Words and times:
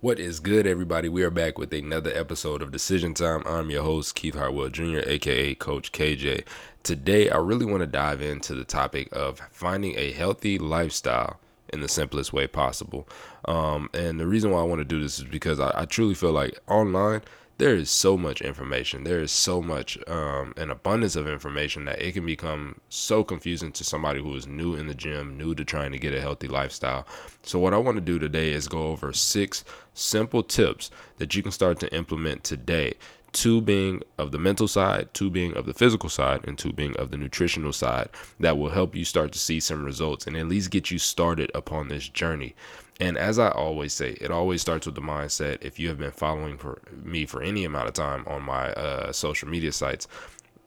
What 0.00 0.20
is 0.20 0.38
good, 0.38 0.64
everybody? 0.64 1.08
We 1.08 1.24
are 1.24 1.30
back 1.30 1.58
with 1.58 1.74
another 1.74 2.12
episode 2.14 2.62
of 2.62 2.70
Decision 2.70 3.14
Time. 3.14 3.42
I'm 3.44 3.68
your 3.68 3.82
host, 3.82 4.14
Keith 4.14 4.36
Hartwell 4.36 4.68
Jr., 4.68 5.00
aka 5.04 5.56
Coach 5.56 5.90
KJ. 5.90 6.44
Today, 6.84 7.30
I 7.30 7.38
really 7.38 7.66
want 7.66 7.80
to 7.80 7.86
dive 7.88 8.22
into 8.22 8.54
the 8.54 8.62
topic 8.62 9.08
of 9.10 9.40
finding 9.50 9.98
a 9.98 10.12
healthy 10.12 10.56
lifestyle 10.56 11.40
in 11.72 11.80
the 11.80 11.88
simplest 11.88 12.32
way 12.32 12.46
possible. 12.46 13.08
Um, 13.46 13.90
and 13.92 14.20
the 14.20 14.26
reason 14.28 14.52
why 14.52 14.60
I 14.60 14.62
want 14.66 14.78
to 14.78 14.84
do 14.84 15.02
this 15.02 15.18
is 15.18 15.24
because 15.24 15.58
I, 15.58 15.72
I 15.74 15.84
truly 15.84 16.14
feel 16.14 16.30
like 16.30 16.56
online 16.68 17.22
there 17.58 17.74
is 17.74 17.90
so 17.90 18.16
much 18.16 18.40
information. 18.40 19.02
There 19.02 19.20
is 19.20 19.32
so 19.32 19.60
much, 19.60 19.98
um, 20.06 20.54
an 20.56 20.70
abundance 20.70 21.16
of 21.16 21.26
information 21.26 21.84
that 21.86 22.00
it 22.00 22.12
can 22.12 22.24
become 22.24 22.80
so 22.88 23.24
confusing 23.24 23.72
to 23.72 23.84
somebody 23.84 24.22
who 24.22 24.34
is 24.36 24.46
new 24.46 24.76
in 24.76 24.86
the 24.86 24.94
gym, 24.94 25.36
new 25.36 25.56
to 25.56 25.64
trying 25.64 25.90
to 25.90 25.98
get 25.98 26.14
a 26.14 26.20
healthy 26.20 26.46
lifestyle. 26.46 27.04
So, 27.42 27.58
what 27.58 27.74
I 27.74 27.78
want 27.78 27.96
to 27.96 28.00
do 28.00 28.20
today 28.20 28.52
is 28.52 28.68
go 28.68 28.86
over 28.86 29.12
six 29.12 29.64
simple 29.92 30.44
tips 30.44 30.92
that 31.16 31.34
you 31.34 31.42
can 31.42 31.50
start 31.50 31.80
to 31.80 31.92
implement 31.92 32.44
today. 32.44 32.94
Two 33.32 33.60
being 33.60 34.02
of 34.16 34.32
the 34.32 34.38
mental 34.38 34.66
side, 34.66 35.12
two 35.12 35.30
being 35.30 35.54
of 35.56 35.66
the 35.66 35.74
physical 35.74 36.08
side, 36.08 36.46
and 36.46 36.58
two 36.58 36.72
being 36.72 36.96
of 36.96 37.10
the 37.10 37.16
nutritional 37.16 37.72
side 37.72 38.08
that 38.40 38.56
will 38.56 38.70
help 38.70 38.96
you 38.96 39.04
start 39.04 39.32
to 39.32 39.38
see 39.38 39.60
some 39.60 39.84
results 39.84 40.26
and 40.26 40.36
at 40.36 40.48
least 40.48 40.70
get 40.70 40.90
you 40.90 40.98
started 40.98 41.50
upon 41.54 41.88
this 41.88 42.08
journey. 42.08 42.54
And 43.00 43.16
as 43.16 43.38
I 43.38 43.50
always 43.50 43.92
say, 43.92 44.12
it 44.20 44.30
always 44.30 44.60
starts 44.60 44.86
with 44.86 44.96
the 44.96 45.00
mindset. 45.00 45.58
If 45.62 45.78
you 45.78 45.88
have 45.88 45.98
been 45.98 46.10
following 46.10 46.56
for 46.58 46.80
me 47.04 47.26
for 47.26 47.42
any 47.42 47.64
amount 47.64 47.88
of 47.88 47.94
time 47.94 48.24
on 48.26 48.42
my 48.42 48.72
uh, 48.72 49.12
social 49.12 49.48
media 49.48 49.72
sites, 49.72 50.08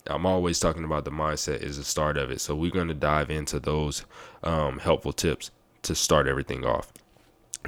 I'm 0.08 0.26
always 0.26 0.60
talking 0.60 0.84
about 0.84 1.06
the 1.06 1.12
mindset 1.12 1.62
is 1.62 1.78
the 1.78 1.84
start 1.84 2.18
of 2.18 2.32
it. 2.32 2.42
So 2.42 2.56
we're 2.56 2.72
going 2.72 2.88
to 2.88 2.94
dive 2.94 3.30
into 3.30 3.60
those 3.60 4.06
um, 4.44 4.80
helpful 4.80 5.14
tips 5.14 5.52
to 5.84 5.96
start 5.96 6.28
everything 6.28 6.66
off. 6.66 6.94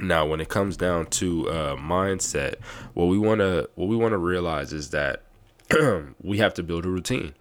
Now, 0.00 0.26
when 0.26 0.40
it 0.40 0.48
comes 0.48 0.76
down 0.76 1.06
to 1.06 1.48
uh, 1.48 1.76
mindset, 1.76 2.56
what 2.94 3.06
we 3.06 3.18
want 3.18 3.40
to 3.40 3.68
what 3.74 3.88
we 3.88 3.96
want 3.96 4.12
to 4.12 4.18
realize 4.18 4.72
is 4.72 4.90
that 4.90 5.22
we 6.22 6.38
have 6.38 6.54
to 6.54 6.62
build 6.62 6.84
a 6.84 6.88
routine 6.88 7.34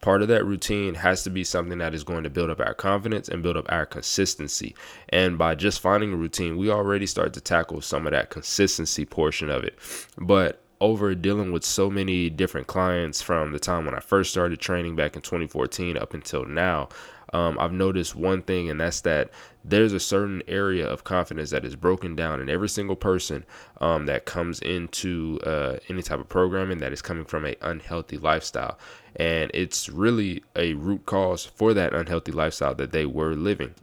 part 0.00 0.22
of 0.22 0.28
that 0.28 0.44
routine 0.44 0.94
has 0.94 1.22
to 1.24 1.30
be 1.30 1.44
something 1.44 1.78
that 1.78 1.94
is 1.94 2.04
going 2.04 2.24
to 2.24 2.30
build 2.30 2.50
up 2.50 2.60
our 2.60 2.74
confidence 2.74 3.28
and 3.28 3.42
build 3.42 3.56
up 3.56 3.66
our 3.68 3.86
consistency. 3.86 4.74
And 5.08 5.36
by 5.36 5.54
just 5.54 5.80
finding 5.80 6.12
a 6.12 6.16
routine, 6.16 6.56
we 6.56 6.70
already 6.70 7.06
start 7.06 7.32
to 7.34 7.40
tackle 7.40 7.80
some 7.80 8.06
of 8.06 8.12
that 8.12 8.30
consistency 8.30 9.04
portion 9.04 9.50
of 9.50 9.64
it. 9.64 9.78
But 10.16 10.62
over 10.80 11.14
dealing 11.14 11.52
with 11.52 11.64
so 11.64 11.90
many 11.90 12.30
different 12.30 12.66
clients 12.66 13.20
from 13.20 13.52
the 13.52 13.58
time 13.58 13.84
when 13.84 13.94
I 13.94 14.00
first 14.00 14.30
started 14.30 14.60
training 14.60 14.96
back 14.96 15.16
in 15.16 15.22
2014 15.22 15.96
up 15.96 16.14
until 16.14 16.44
now, 16.44 16.88
um, 17.32 17.58
I've 17.58 17.72
noticed 17.72 18.14
one 18.14 18.42
thing, 18.42 18.70
and 18.70 18.80
that's 18.80 19.02
that 19.02 19.30
there's 19.64 19.92
a 19.92 20.00
certain 20.00 20.42
area 20.48 20.86
of 20.86 21.04
confidence 21.04 21.50
that 21.50 21.64
is 21.64 21.76
broken 21.76 22.16
down 22.16 22.40
in 22.40 22.48
every 22.48 22.68
single 22.68 22.96
person 22.96 23.44
um, 23.80 24.06
that 24.06 24.24
comes 24.24 24.60
into 24.60 25.38
uh, 25.44 25.76
any 25.88 26.02
type 26.02 26.20
of 26.20 26.28
programming 26.28 26.78
that 26.78 26.92
is 26.92 27.02
coming 27.02 27.24
from 27.24 27.44
a 27.44 27.54
unhealthy 27.60 28.16
lifestyle, 28.16 28.78
and 29.16 29.50
it's 29.52 29.88
really 29.88 30.42
a 30.56 30.74
root 30.74 31.04
cause 31.04 31.44
for 31.44 31.74
that 31.74 31.92
unhealthy 31.92 32.32
lifestyle 32.32 32.74
that 32.74 32.92
they 32.92 33.04
were 33.04 33.34
living. 33.34 33.74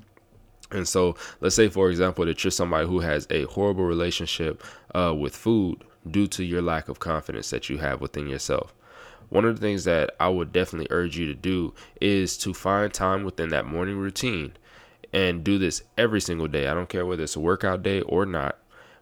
And 0.72 0.88
so, 0.88 1.16
let's 1.42 1.56
say, 1.56 1.70
for 1.70 1.92
example, 1.92 2.26
that 2.26 2.44
you're 2.44 2.50
somebody 2.50 2.88
who 2.88 3.00
has 3.02 3.28
a 3.30 3.44
horrible 3.44 3.86
relationship 3.86 4.64
uh, 4.96 5.14
with 5.16 5.36
food 5.36 5.84
due 6.10 6.28
to 6.28 6.44
your 6.44 6.62
lack 6.62 6.90
of 6.90 7.00
confidence 7.00 7.50
that 7.50 7.70
you 7.70 7.78
have 7.78 8.02
within 8.02 8.28
yourself 8.28 8.74
one 9.30 9.46
of 9.46 9.56
the 9.56 9.62
things 9.62 9.84
that 9.86 10.16
I 10.20 10.30
would 10.30 10.52
definitely 10.52 10.88
urge 10.90 11.18
you 11.18 11.28
to 11.28 11.34
do 11.34 11.74
is 12.00 12.38
to 12.40 12.54
find 12.54 12.94
time 12.94 13.24
within 13.24 13.50
that 13.50 13.66
morning 13.66 13.98
routine 13.98 14.54
and 15.14 15.44
do 15.44 15.58
this 15.58 15.84
every 15.98 16.22
single 16.22 16.48
day. 16.48 16.68
I 16.68 16.74
don't 16.74 16.90
care 16.90 17.06
whether 17.06 17.24
it's 17.24 17.36
a 17.36 17.40
workout 17.40 17.84
day 17.84 18.02
or 18.02 18.26
not. 18.26 18.58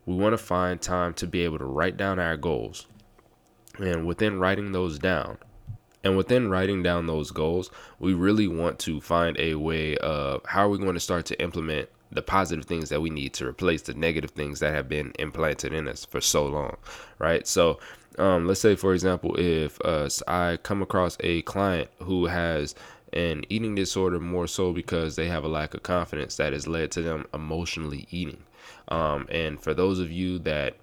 We 0.05 0.15
want 0.15 0.33
to 0.33 0.37
find 0.37 0.81
time 0.81 1.13
to 1.15 1.27
be 1.27 1.41
able 1.41 1.59
to 1.59 1.65
write 1.65 1.97
down 1.97 2.19
our 2.19 2.37
goals. 2.37 2.87
And 3.79 4.05
within 4.05 4.39
writing 4.39 4.71
those 4.71 4.99
down, 4.99 5.37
and 6.03 6.17
within 6.17 6.49
writing 6.49 6.83
down 6.83 7.07
those 7.07 7.31
goals, 7.31 7.71
we 7.97 8.13
really 8.13 8.47
want 8.47 8.77
to 8.79 8.99
find 8.99 9.39
a 9.39 9.55
way 9.55 9.97
of 9.97 10.41
how 10.45 10.65
are 10.65 10.69
we 10.69 10.77
going 10.77 10.93
to 10.95 10.99
start 10.99 11.25
to 11.27 11.41
implement 11.41 11.89
the 12.13 12.21
positive 12.21 12.65
things 12.65 12.89
that 12.89 13.01
we 13.01 13.09
need 13.09 13.33
to 13.33 13.47
replace 13.47 13.83
the 13.83 13.93
negative 13.93 14.31
things 14.31 14.59
that 14.59 14.73
have 14.73 14.87
been 14.87 15.13
implanted 15.19 15.73
in 15.73 15.87
us 15.87 16.05
for 16.05 16.21
so 16.21 16.45
long, 16.45 16.77
right? 17.19 17.47
So 17.47 17.79
um, 18.17 18.47
let's 18.47 18.59
say 18.59 18.75
for 18.75 18.93
example 18.93 19.35
if 19.39 19.79
uh, 19.83 20.07
i 20.27 20.57
come 20.61 20.81
across 20.81 21.17
a 21.21 21.41
client 21.43 21.89
who 21.99 22.25
has 22.27 22.75
an 23.13 23.43
eating 23.49 23.75
disorder 23.75 24.19
more 24.19 24.47
so 24.47 24.73
because 24.73 25.15
they 25.15 25.27
have 25.27 25.43
a 25.43 25.47
lack 25.47 25.73
of 25.73 25.83
confidence 25.83 26.37
that 26.37 26.53
has 26.53 26.67
led 26.67 26.91
to 26.91 27.01
them 27.01 27.25
emotionally 27.33 28.07
eating 28.11 28.43
um, 28.89 29.27
and 29.31 29.59
for 29.61 29.73
those 29.73 29.99
of 29.99 30.11
you 30.11 30.39
that 30.39 30.75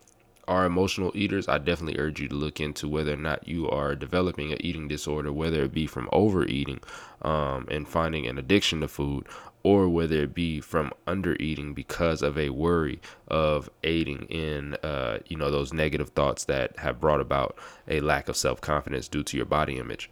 are 0.48 0.64
emotional 0.64 1.12
eaters, 1.14 1.46
I 1.46 1.58
definitely 1.58 2.00
urge 2.00 2.20
you 2.20 2.28
to 2.28 2.34
look 2.34 2.60
into 2.60 2.88
whether 2.88 3.12
or 3.14 3.16
not 3.16 3.46
you 3.46 3.70
are 3.70 3.94
developing 3.94 4.50
an 4.50 4.58
eating 4.60 4.88
disorder, 4.88 5.32
whether 5.32 5.62
it 5.62 5.72
be 5.72 5.86
from 5.86 6.08
overeating 6.12 6.80
um, 7.22 7.68
and 7.70 7.86
finding 7.86 8.26
an 8.26 8.36
addiction 8.36 8.80
to 8.80 8.88
food, 8.88 9.26
or 9.62 9.88
whether 9.88 10.22
it 10.22 10.34
be 10.34 10.60
from 10.60 10.92
under 11.06 11.36
eating 11.38 11.74
because 11.74 12.22
of 12.22 12.38
a 12.38 12.50
worry 12.50 13.00
of 13.28 13.68
aiding 13.84 14.22
in 14.24 14.74
uh, 14.82 15.18
you 15.26 15.36
know 15.36 15.50
those 15.50 15.72
negative 15.72 16.10
thoughts 16.10 16.44
that 16.44 16.78
have 16.78 17.00
brought 17.00 17.20
about 17.20 17.56
a 17.88 18.00
lack 18.00 18.28
of 18.28 18.36
self-confidence 18.36 19.08
due 19.08 19.22
to 19.22 19.36
your 19.36 19.46
body 19.46 19.78
image. 19.78 20.10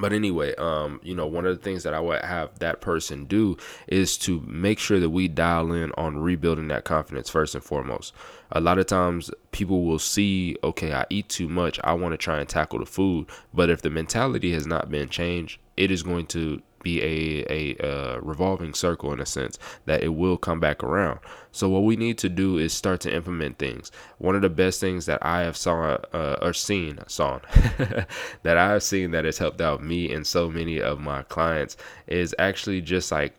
But 0.00 0.12
anyway 0.12 0.54
um 0.56 1.00
you 1.02 1.14
know 1.14 1.26
one 1.26 1.44
of 1.44 1.56
the 1.56 1.62
things 1.62 1.82
that 1.82 1.94
i 1.94 1.98
would 1.98 2.22
have 2.22 2.56
that 2.60 2.80
person 2.80 3.24
do 3.24 3.56
is 3.88 4.16
to 4.18 4.40
make 4.46 4.78
sure 4.78 5.00
that 5.00 5.10
we 5.10 5.26
dial 5.26 5.72
in 5.72 5.90
on 5.96 6.18
rebuilding 6.18 6.68
that 6.68 6.84
confidence 6.84 7.28
first 7.28 7.54
and 7.56 7.64
foremost. 7.64 8.14
A 8.52 8.60
lot 8.60 8.78
of 8.78 8.86
times 8.86 9.30
people 9.50 9.82
will 9.84 9.98
see 9.98 10.56
okay 10.62 10.92
i 10.92 11.04
eat 11.10 11.28
too 11.28 11.48
much 11.48 11.80
i 11.82 11.94
want 11.94 12.12
to 12.12 12.18
try 12.18 12.38
and 12.38 12.48
tackle 12.48 12.78
the 12.78 12.86
food. 12.86 13.26
But 13.52 13.70
if 13.70 13.82
the 13.82 13.90
mentality 13.90 14.52
has 14.52 14.66
not 14.66 14.90
been 14.90 15.08
changed 15.08 15.58
it 15.76 15.90
is 15.90 16.02
going 16.02 16.26
to 16.26 16.62
be 16.82 17.02
a, 17.02 17.76
a 17.80 18.20
revolving 18.20 18.74
circle 18.74 19.12
in 19.12 19.20
a 19.20 19.26
sense 19.26 19.58
that 19.86 20.02
it 20.02 20.08
will 20.08 20.36
come 20.36 20.60
back 20.60 20.82
around. 20.82 21.20
So 21.52 21.68
what 21.68 21.84
we 21.84 21.96
need 21.96 22.18
to 22.18 22.28
do 22.28 22.58
is 22.58 22.72
start 22.72 23.00
to 23.02 23.14
implement 23.14 23.58
things. 23.58 23.90
One 24.18 24.36
of 24.36 24.42
the 24.42 24.50
best 24.50 24.80
things 24.80 25.06
that 25.06 25.18
I 25.24 25.42
have 25.42 25.56
saw 25.56 25.98
uh, 26.12 26.38
or 26.40 26.52
seen 26.52 26.98
saw 27.06 27.40
that 28.42 28.56
I 28.56 28.70
have 28.70 28.82
seen 28.82 29.10
that 29.12 29.24
has 29.24 29.38
helped 29.38 29.60
out 29.60 29.82
me 29.82 30.12
and 30.12 30.26
so 30.26 30.50
many 30.50 30.80
of 30.80 31.00
my 31.00 31.22
clients 31.22 31.76
is 32.06 32.34
actually 32.38 32.80
just 32.80 33.10
like 33.10 33.34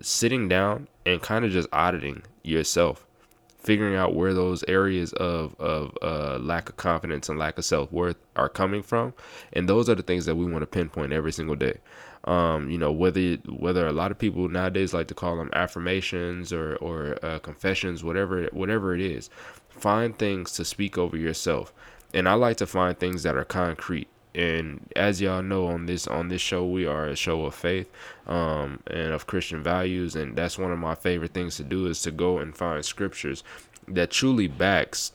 sitting 0.00 0.48
down 0.48 0.88
and 1.04 1.20
kind 1.20 1.44
of 1.44 1.50
just 1.50 1.68
auditing 1.72 2.22
yourself 2.42 3.04
figuring 3.58 3.96
out 3.96 4.14
where 4.14 4.32
those 4.32 4.64
areas 4.68 5.12
of 5.14 5.54
of 5.60 5.96
uh, 6.00 6.38
lack 6.38 6.68
of 6.68 6.76
confidence 6.76 7.28
and 7.28 7.38
lack 7.38 7.58
of 7.58 7.64
self 7.64 7.90
worth 7.92 8.16
are 8.36 8.48
coming 8.48 8.82
from, 8.82 9.12
and 9.52 9.68
those 9.68 9.90
are 9.90 9.94
the 9.94 10.02
things 10.02 10.24
that 10.26 10.36
we 10.36 10.50
want 10.50 10.62
to 10.62 10.66
pinpoint 10.66 11.12
every 11.12 11.32
single 11.32 11.56
day. 11.56 11.78
Um, 12.24 12.68
you 12.70 12.78
know 12.78 12.92
whether 12.92 13.34
whether 13.46 13.86
a 13.86 13.92
lot 13.92 14.10
of 14.10 14.18
people 14.18 14.48
nowadays 14.48 14.92
like 14.92 15.08
to 15.08 15.14
call 15.14 15.36
them 15.36 15.50
affirmations 15.52 16.52
or 16.52 16.76
or 16.76 17.18
uh, 17.22 17.38
confessions, 17.38 18.02
whatever 18.04 18.48
whatever 18.52 18.94
it 18.94 19.00
is. 19.00 19.30
Find 19.68 20.18
things 20.18 20.52
to 20.52 20.64
speak 20.64 20.98
over 20.98 21.16
yourself, 21.16 21.72
and 22.12 22.28
I 22.28 22.34
like 22.34 22.56
to 22.58 22.66
find 22.66 22.98
things 22.98 23.22
that 23.22 23.36
are 23.36 23.44
concrete. 23.44 24.08
And 24.34 24.88
as 24.94 25.20
y'all 25.20 25.42
know 25.42 25.66
on 25.66 25.86
this 25.86 26.06
on 26.06 26.28
this 26.28 26.40
show 26.42 26.64
we 26.66 26.86
are 26.86 27.06
a 27.06 27.16
show 27.16 27.44
of 27.44 27.54
faith 27.54 27.90
um, 28.26 28.80
and 28.86 29.12
of 29.12 29.26
christian 29.26 29.62
values. 29.62 30.14
And 30.14 30.36
that's 30.36 30.58
one 30.58 30.70
of 30.70 30.78
my 30.78 30.94
favorite 30.94 31.32
things 31.32 31.56
to 31.56 31.64
do 31.64 31.86
is 31.86 32.02
to 32.02 32.10
go 32.10 32.38
and 32.38 32.56
find 32.56 32.84
scriptures 32.84 33.42
that 33.88 34.10
truly 34.10 34.48
backs 34.48 35.12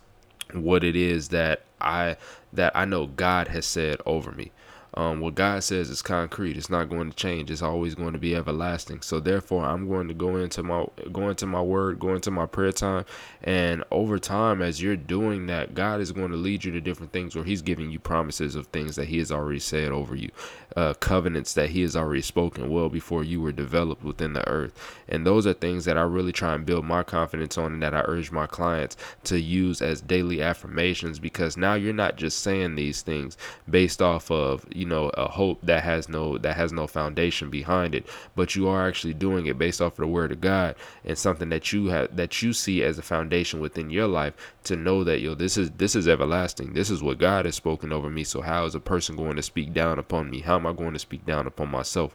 what 0.53 0.84
it 0.84 0.96
is 0.96 1.30
that 1.30 1.64
i 1.81 2.16
that 2.52 2.75
i 2.75 2.85
know 2.85 3.08
god 3.08 3.47
has 3.47 3.66
said 3.66 4.00
over 4.06 4.31
me 4.31 4.52
um, 4.95 5.19
what 5.19 5.35
God 5.35 5.63
says 5.63 5.89
is 5.89 6.01
concrete. 6.01 6.55
It's 6.55 6.69
not 6.69 6.89
going 6.89 7.09
to 7.09 7.15
change. 7.15 7.49
It's 7.49 7.61
always 7.61 7.95
going 7.95 8.13
to 8.13 8.19
be 8.19 8.35
everlasting. 8.35 9.01
So 9.01 9.19
therefore, 9.19 9.65
I'm 9.65 9.87
going 9.87 10.07
to 10.07 10.13
go 10.13 10.35
into 10.37 10.61
my 10.61 10.85
go 11.11 11.29
into 11.29 11.47
my 11.47 11.61
word, 11.61 11.99
go 11.99 12.13
into 12.13 12.29
my 12.29 12.45
prayer 12.45 12.71
time, 12.71 13.05
and 13.43 13.83
over 13.91 14.19
time, 14.19 14.61
as 14.61 14.81
you're 14.81 14.95
doing 14.95 15.47
that, 15.47 15.73
God 15.73 15.99
is 15.99 16.11
going 16.11 16.31
to 16.31 16.37
lead 16.37 16.63
you 16.63 16.72
to 16.72 16.81
different 16.81 17.11
things 17.11 17.35
where 17.35 17.43
He's 17.43 17.61
giving 17.61 17.90
you 17.90 17.99
promises 17.99 18.55
of 18.55 18.67
things 18.67 18.95
that 18.95 19.07
He 19.07 19.17
has 19.17 19.31
already 19.31 19.59
said 19.59 19.91
over 19.91 20.16
you, 20.16 20.29
uh, 20.75 20.93
covenants 20.96 21.53
that 21.53 21.72
He 21.72 21.81
has 21.81 21.96
already 21.96 22.22
spoken 22.22 22.69
well 22.69 22.89
before 22.89 23.23
you 23.23 23.41
were 23.41 23.51
developed 23.51 24.03
within 24.03 24.34
the 24.34 24.47
earth. 24.47 24.73
And 25.07 25.25
those 25.25 25.47
are 25.47 25.53
things 25.53 25.85
that 25.85 25.97
I 25.97 26.03
really 26.03 26.31
try 26.31 26.53
and 26.53 26.66
build 26.66 26.85
my 26.85 27.01
confidence 27.01 27.57
on, 27.57 27.73
and 27.73 27.84
that 27.84 27.96
I 27.96 28.01
urge 28.05 28.31
my 28.31 28.46
clients 28.46 28.96
to 29.25 29.39
use 29.39 29.81
as 29.81 30.01
daily 30.01 30.41
affirmations 30.41 31.17
because 31.17 31.57
now 31.57 31.73
you're 31.73 31.93
not 31.93 32.16
just 32.16 32.39
saying 32.39 32.75
these 32.75 33.01
things 33.01 33.37
based 33.69 34.01
off 34.01 34.29
of 34.29 34.66
you 34.72 34.83
you 34.84 34.90
know 34.90 35.09
a 35.14 35.30
hope 35.30 35.59
that 35.64 35.82
has 35.82 36.09
no 36.09 36.38
that 36.38 36.58
has 36.58 36.74
no 36.74 36.88
foundation 36.88 37.50
behind 37.50 37.96
it. 37.96 38.06
But 38.35 38.53
you 38.53 38.68
are 38.68 38.85
actually 38.85 39.14
doing 39.14 39.46
it 39.46 39.58
based 39.58 39.82
off 39.82 39.94
of 39.94 40.00
the 40.00 40.08
word 40.08 40.34
of 40.34 40.41
god 40.41 40.76
and 41.06 41.18
something 41.18 41.47
that 41.50 41.72
you 41.72 41.88
have 41.88 42.14
that 42.18 42.41
you 42.41 42.52
see 42.52 42.84
as 42.84 42.97
a 42.97 43.02
foundation 43.02 43.62
within 43.62 43.90
your 43.90 44.08
life 44.08 44.34
to 44.66 44.76
know 44.76 45.06
that 45.06 45.22
yo 45.22 45.35
this 45.35 45.58
is 45.58 45.72
this 45.72 45.96
is 45.96 46.08
everlasting. 46.08 46.74
This 46.74 46.90
is 46.90 47.02
what 47.02 47.18
god 47.18 47.46
has 47.46 47.56
spoken 47.56 47.94
over 47.94 48.09
me. 48.09 48.26
So 48.26 48.41
how 48.41 48.66
is 48.66 48.76
a 48.76 48.82
person 48.82 49.16
going 49.16 49.38
to 49.38 49.41
speak 49.41 49.74
down 49.74 50.00
upon 50.00 50.30
me? 50.30 50.41
How 50.41 50.56
am 50.56 50.68
i 50.68 50.74
going 50.74 50.94
to 50.94 51.00
speak 51.00 51.26
down 51.26 51.47
upon 51.47 51.70
myself? 51.70 52.14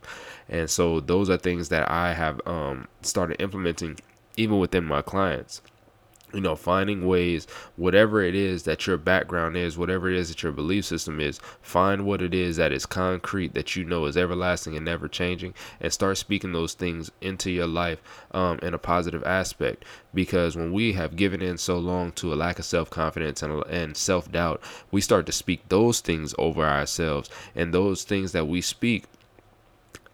And 0.50 0.69
so 0.69 1.00
those 1.00 1.31
are 1.31 1.38
things 1.38 1.70
that 1.70 1.91
i 1.91 2.12
have 2.12 2.41
um 2.47 2.87
started 3.03 3.41
implementing 3.41 3.99
even 4.37 4.59
within 4.59 4.85
my 4.85 5.00
clients 5.03 5.62
you 6.32 6.40
know, 6.40 6.56
finding 6.56 7.06
ways, 7.06 7.46
whatever 7.76 8.22
it 8.22 8.34
is 8.34 8.64
that 8.64 8.86
your 8.86 8.98
background 8.98 9.56
is, 9.56 9.78
whatever 9.78 10.10
it 10.10 10.16
is 10.16 10.28
that 10.28 10.42
your 10.42 10.52
belief 10.52 10.84
system 10.84 11.20
is, 11.20 11.40
find 11.62 12.04
what 12.04 12.20
it 12.20 12.34
is 12.34 12.56
that 12.56 12.72
is 12.72 12.86
concrete, 12.86 13.54
that 13.54 13.76
you 13.76 13.84
know 13.84 14.04
is 14.04 14.16
everlasting 14.16 14.76
and 14.76 14.84
never 14.84 15.08
changing, 15.08 15.54
and 15.80 15.92
start 15.92 16.19
speaking 16.19 16.52
those 16.52 16.75
things 16.75 17.10
into 17.20 17.50
your 17.50 17.66
life 17.66 18.00
um, 18.32 18.58
in 18.62 18.75
a 18.75 18.78
positive 18.78 19.25
aspect. 19.25 19.84
Because 20.14 20.56
when 20.56 20.72
we 20.72 20.92
have 20.94 21.16
given 21.16 21.40
in 21.40 21.58
so 21.58 21.78
long 21.78 22.12
to 22.12 22.32
a 22.32 22.36
lack 22.36 22.58
of 22.58 22.64
self 22.64 22.90
confidence 22.90 23.42
and, 23.42 23.64
and 23.66 23.96
self 23.96 24.31
doubt, 24.31 24.60
we 24.90 25.00
start 25.00 25.26
to 25.26 25.32
speak 25.32 25.69
those 25.69 26.00
things 26.00 26.34
over 26.38 26.64
ourselves, 26.64 27.31
and 27.54 27.72
those 27.72 28.04
things 28.04 28.32
that 28.32 28.46
we 28.46 28.60
speak 28.60 29.04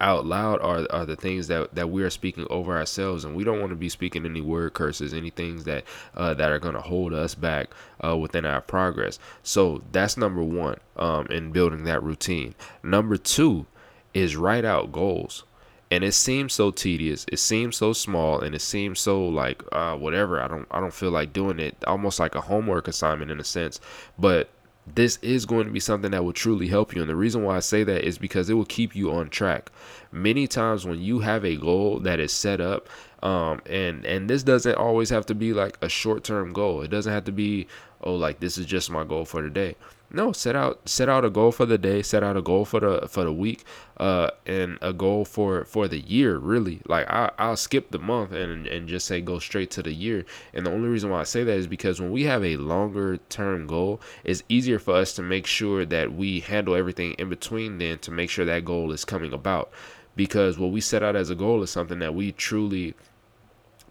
out 0.05 0.27
loud 0.27 0.61
are, 0.61 0.87
are 0.91 1.07
the 1.07 1.17
things 1.17 1.49
that, 1.49 1.75
that 1.75 1.89
we 1.89 2.03
are 2.03 2.11
speaking 2.11 2.47
over 2.51 2.77
ourselves. 2.77 3.25
And 3.25 3.35
we 3.35 3.43
don't 3.43 3.59
want 3.59 3.71
to 3.71 3.77
be 3.77 3.89
speaking 3.89 4.27
any 4.27 4.43
word 4.43 4.75
curses 4.75 5.15
any 5.15 5.31
things 5.31 5.65
that 5.65 5.85
uh, 6.15 6.35
that 6.35 6.53
are 6.53 6.59
going 6.59 6.75
to 6.75 6.81
hold 6.81 7.15
us 7.15 7.35
back 7.35 7.71
uh, 8.05 8.17
within 8.17 8.45
our 8.45 8.61
progress. 8.61 9.19
So 9.43 9.83
that's 9.93 10.17
number 10.17 10.43
one 10.43 10.77
um, 10.97 11.27
in 11.29 11.53
building 11.53 11.85
that 11.85 12.03
routine. 12.03 12.55
Number 12.83 13.17
two 13.17 13.67
is 14.13 14.37
write 14.37 14.67
out 14.67 14.93
goals. 14.93 15.45
And 15.91 16.03
it 16.03 16.13
seems 16.13 16.53
so 16.53 16.71
tedious 16.71 17.25
it 17.31 17.39
seems 17.39 17.77
so 17.77 17.93
small 17.93 18.41
and 18.41 18.55
it 18.55 18.63
seems 18.63 19.01
so 19.01 19.27
like 19.27 19.63
uh, 19.73 19.97
whatever. 19.97 20.41
I 20.41 20.49
don't 20.49 20.67
i 20.71 20.81
don't 20.81 20.93
feel 20.93 21.11
like 21.11 21.33
doing 21.33 21.59
it. 21.59 21.77
Almost 21.87 22.21
like 22.21 22.35
a 22.35 22.43
homework 22.43 22.89
assignment 22.89 23.31
in 23.31 23.41
a 23.41 23.45
sense. 23.45 23.81
But 24.19 24.51
this 24.87 25.19
is 25.23 25.47
going 25.47 25.67
to 25.67 25.73
be 25.73 25.81
something 25.81 26.11
that 26.11 26.25
will 26.25 26.33
truly 26.33 26.69
help 26.69 26.95
you. 26.95 27.01
And 27.01 27.09
the 27.09 27.17
reason 27.17 27.43
why 27.43 27.57
I 27.57 27.61
say 27.61 27.85
that 27.85 28.07
is 28.07 28.19
because 28.19 28.51
it 28.51 28.55
will 28.55 28.67
keep 28.67 28.95
you 28.95 29.13
on 29.13 29.31
track. 29.31 29.71
Many 30.13 30.47
times 30.47 30.85
when 30.87 31.01
you 31.01 31.21
have 31.21 31.45
a 31.45 31.57
goal 31.57 32.01
that 32.01 32.21
is 32.21 32.33
set 32.33 32.61
up, 32.61 32.89
um, 33.23 33.63
and 33.67 34.05
and 34.05 34.29
this 34.29 34.43
doesn't 34.43 34.75
always 34.75 35.09
have 35.09 35.25
to 35.27 35.35
be 35.35 35.55
like 35.55 35.79
a 35.81 35.89
short 35.89 36.25
term 36.25 36.53
goal. 36.53 36.83
It 36.83 36.89
doesn't 36.89 37.13
have 37.13 37.25
to 37.25 37.33
be 37.33 37.67
oh 38.03 38.15
like 38.15 38.41
this 38.41 38.59
is 38.59 38.67
just 38.67 38.91
my 38.91 39.05
goal 39.05 39.25
for 39.25 39.41
today. 39.41 39.77
No, 40.15 40.31
set 40.31 40.55
out 40.55 40.89
set 40.89 41.09
out 41.09 41.25
a 41.25 41.31
goal 41.31 41.51
for 41.51 41.67
the 41.67 41.77
day, 41.77 42.01
set 42.01 42.23
out 42.23 42.37
a 42.37 42.43
goal 42.43 42.65
for 42.65 42.79
the 42.79 43.09
for 43.09 43.25
the 43.25 43.33
week, 43.33 43.65
uh, 43.97 44.31
and 44.47 44.79
a 44.81 44.93
goal 44.93 45.25
for 45.25 45.65
for 45.65 45.89
the 45.89 45.99
year. 45.99 46.37
Really, 46.39 46.81
like 46.87 47.11
I 47.11 47.33
I'll 47.37 47.57
skip 47.57 47.91
the 47.91 47.99
month 47.99 48.31
and 48.31 48.65
and 48.69 48.89
just 48.89 49.09
say 49.09 49.21
go 49.21 49.41
straight 49.41 49.73
to 49.73 49.83
the 49.83 49.93
year. 49.93 50.25
And 50.53 50.65
the 50.65 50.71
only 50.71 50.89
reason 50.89 51.11
why 51.11 51.21
I 51.21 51.25
say 51.25 51.43
that 51.43 51.57
is 51.57 51.67
because 51.67 52.01
when 52.01 52.13
we 52.13 52.23
have 52.25 52.45
a 52.45 52.57
longer 52.59 53.17
term 53.29 53.67
goal, 53.67 54.01
it's 54.23 54.45
easier 54.49 54.79
for 54.79 54.95
us 54.95 55.15
to 55.15 55.23
make 55.23 55.47
sure 55.47 55.85
that 55.85 56.15
we 56.15 56.39
handle 56.39 56.77
everything 56.77 57.15
in 57.15 57.29
between 57.29 57.79
then 57.79 57.99
to 57.99 58.13
make 58.13 58.31
sure 58.31 58.45
that 58.45 58.65
goal 58.65 58.93
is 58.93 59.05
coming 59.05 59.33
about. 59.33 59.73
Because 60.15 60.61
what 60.61 60.71
we 60.71 60.81
set 60.81 61.03
out 61.03 61.17
as 61.17 61.29
a 61.31 61.35
goal 61.35 61.61
is 61.65 61.71
something 61.71 61.99
that 61.99 62.15
we 62.15 62.31
truly 62.31 62.95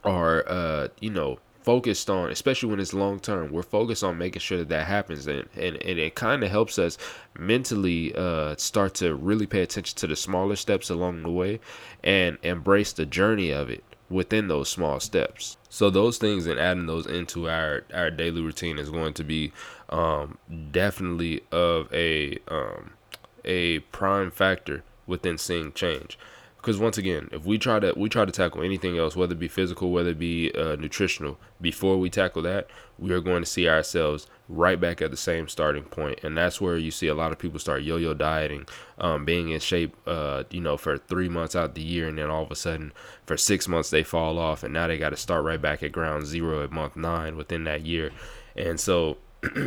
are, 0.05 0.47
uh, 0.47 0.87
you 1.01 1.09
know, 1.09 1.39
focused 1.63 2.09
on, 2.09 2.29
especially 2.29 2.69
when 2.69 2.79
it's 2.79 2.93
long 2.93 3.19
term. 3.19 3.51
We're 3.51 3.63
focused 3.63 4.03
on 4.03 4.17
making 4.17 4.41
sure 4.41 4.57
that 4.59 4.69
that 4.69 4.87
happens, 4.87 5.27
and 5.27 5.47
and, 5.55 5.75
and 5.77 5.99
it 5.99 6.15
kind 6.15 6.43
of 6.43 6.51
helps 6.51 6.77
us 6.77 6.97
mentally 7.37 8.13
uh, 8.15 8.55
start 8.57 8.93
to 8.95 9.15
really 9.15 9.47
pay 9.47 9.61
attention 9.61 9.97
to 9.97 10.07
the 10.07 10.15
smaller 10.15 10.55
steps 10.55 10.89
along 10.89 11.23
the 11.23 11.31
way, 11.31 11.59
and 12.03 12.37
embrace 12.43 12.93
the 12.93 13.05
journey 13.05 13.51
of 13.51 13.69
it 13.69 13.83
within 14.09 14.47
those 14.47 14.69
small 14.69 14.99
steps. 14.99 15.57
So 15.69 15.89
those 15.89 16.17
things 16.17 16.45
and 16.45 16.59
adding 16.59 16.85
those 16.85 17.07
into 17.07 17.49
our 17.49 17.83
our 17.93 18.11
daily 18.11 18.41
routine 18.41 18.77
is 18.77 18.89
going 18.89 19.13
to 19.15 19.23
be 19.23 19.51
um, 19.89 20.37
definitely 20.71 21.41
of 21.51 21.91
a 21.93 22.37
um, 22.47 22.93
a 23.45 23.79
prime 23.79 24.31
factor 24.31 24.83
within 25.05 25.37
seeing 25.37 25.73
change 25.73 26.17
because 26.63 26.79
once 26.79 26.97
again 26.97 27.29
if 27.33 27.45
we 27.45 27.57
try 27.57 27.77
to 27.77 27.93
we 27.97 28.07
try 28.07 28.23
to 28.23 28.31
tackle 28.31 28.63
anything 28.63 28.97
else 28.97 29.15
whether 29.15 29.33
it 29.33 29.39
be 29.39 29.49
physical 29.49 29.91
whether 29.91 30.11
it 30.11 30.19
be 30.19 30.49
uh, 30.53 30.75
nutritional 30.77 31.37
before 31.61 31.97
we 31.99 32.09
tackle 32.09 32.41
that 32.41 32.67
we 32.97 33.11
are 33.11 33.19
going 33.19 33.41
to 33.41 33.49
see 33.49 33.67
ourselves 33.67 34.27
right 34.47 34.79
back 34.79 35.01
at 35.01 35.11
the 35.11 35.17
same 35.17 35.47
starting 35.47 35.83
point. 35.83 36.19
And 36.23 36.37
that's 36.37 36.61
where 36.61 36.77
you 36.77 36.91
see 36.91 37.07
a 37.07 37.15
lot 37.15 37.31
of 37.31 37.39
people 37.39 37.59
start 37.59 37.83
yo-yo 37.83 38.13
dieting 38.13 38.67
um, 38.97 39.25
being 39.25 39.49
in 39.49 39.59
shape 39.59 39.95
uh, 40.07 40.43
you 40.49 40.61
know 40.61 40.77
for 40.77 40.97
three 40.97 41.29
months 41.29 41.55
out 41.55 41.75
the 41.75 41.81
year 41.81 42.07
and 42.07 42.17
then 42.17 42.29
all 42.29 42.43
of 42.43 42.51
a 42.51 42.55
sudden 42.55 42.93
for 43.25 43.37
six 43.37 43.67
months 43.67 43.89
they 43.89 44.03
fall 44.03 44.37
off 44.37 44.63
and 44.63 44.73
now 44.73 44.87
they 44.87 44.97
got 44.97 45.09
to 45.09 45.17
start 45.17 45.43
right 45.43 45.61
back 45.61 45.83
at 45.83 45.91
ground 45.91 46.25
zero 46.25 46.63
at 46.63 46.71
month 46.71 46.95
nine 46.95 47.35
within 47.35 47.63
that 47.63 47.85
year. 47.85 48.11
And 48.55 48.79
so 48.79 49.17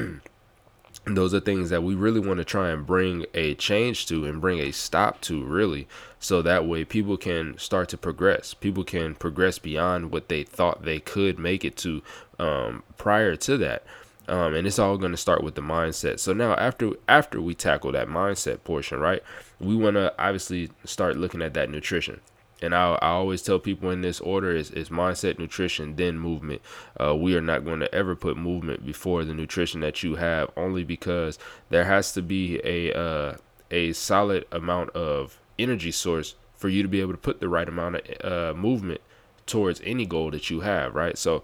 those 1.04 1.34
are 1.34 1.40
things 1.40 1.70
that 1.70 1.82
we 1.82 1.94
really 1.94 2.20
want 2.20 2.38
to 2.38 2.44
try 2.44 2.70
and 2.70 2.86
bring 2.86 3.26
a 3.34 3.54
change 3.54 4.06
to 4.06 4.24
and 4.24 4.40
bring 4.40 4.58
a 4.58 4.72
stop 4.72 5.20
to 5.22 5.44
really 5.44 5.86
so 6.18 6.42
that 6.42 6.66
way 6.66 6.84
people 6.84 7.16
can 7.16 7.56
start 7.58 7.88
to 7.90 7.98
progress. 7.98 8.54
People 8.54 8.84
can 8.84 9.14
progress 9.14 9.58
beyond 9.58 10.10
what 10.10 10.28
they 10.28 10.42
thought 10.42 10.82
they 10.82 10.98
could 10.98 11.38
make 11.38 11.64
it 11.64 11.76
to 11.76 12.02
um, 12.38 12.82
prior 12.96 13.36
to 13.36 13.56
that. 13.58 13.84
Um, 14.28 14.54
and 14.54 14.66
it's 14.66 14.78
all 14.80 14.98
going 14.98 15.12
to 15.12 15.16
start 15.16 15.44
with 15.44 15.54
the 15.54 15.60
mindset. 15.60 16.18
So 16.18 16.32
now 16.32 16.54
after 16.54 16.90
after 17.08 17.40
we 17.40 17.54
tackle 17.54 17.92
that 17.92 18.08
mindset 18.08 18.64
portion 18.64 18.98
right 18.98 19.22
we 19.60 19.76
want 19.76 19.94
to 19.94 20.12
obviously 20.18 20.70
start 20.84 21.16
looking 21.16 21.42
at 21.42 21.54
that 21.54 21.70
nutrition 21.70 22.20
and 22.62 22.74
I, 22.74 22.94
I 23.02 23.08
always 23.08 23.42
tell 23.42 23.58
people 23.58 23.90
in 23.90 24.00
this 24.00 24.20
order 24.20 24.54
is, 24.54 24.70
is 24.70 24.88
mindset, 24.88 25.38
nutrition, 25.38 25.96
then 25.96 26.18
movement. 26.18 26.62
Uh, 26.98 27.14
we 27.14 27.36
are 27.36 27.42
not 27.42 27.64
going 27.64 27.80
to 27.80 27.94
ever 27.94 28.16
put 28.16 28.36
movement 28.36 28.86
before 28.86 29.24
the 29.24 29.34
nutrition 29.34 29.80
that 29.80 30.02
you 30.02 30.16
have, 30.16 30.50
only 30.56 30.82
because 30.82 31.38
there 31.68 31.84
has 31.84 32.12
to 32.12 32.22
be 32.22 32.60
a 32.64 32.92
uh, 32.96 33.36
a 33.70 33.92
solid 33.92 34.46
amount 34.52 34.90
of 34.90 35.38
energy 35.58 35.90
source 35.90 36.34
for 36.54 36.68
you 36.68 36.82
to 36.82 36.88
be 36.88 37.00
able 37.00 37.12
to 37.12 37.18
put 37.18 37.40
the 37.40 37.48
right 37.48 37.68
amount 37.68 37.96
of 37.96 38.54
uh, 38.54 38.58
movement 38.58 39.00
towards 39.44 39.80
any 39.84 40.06
goal 40.06 40.30
that 40.30 40.50
you 40.50 40.60
have, 40.60 40.94
right? 40.94 41.18
So 41.18 41.42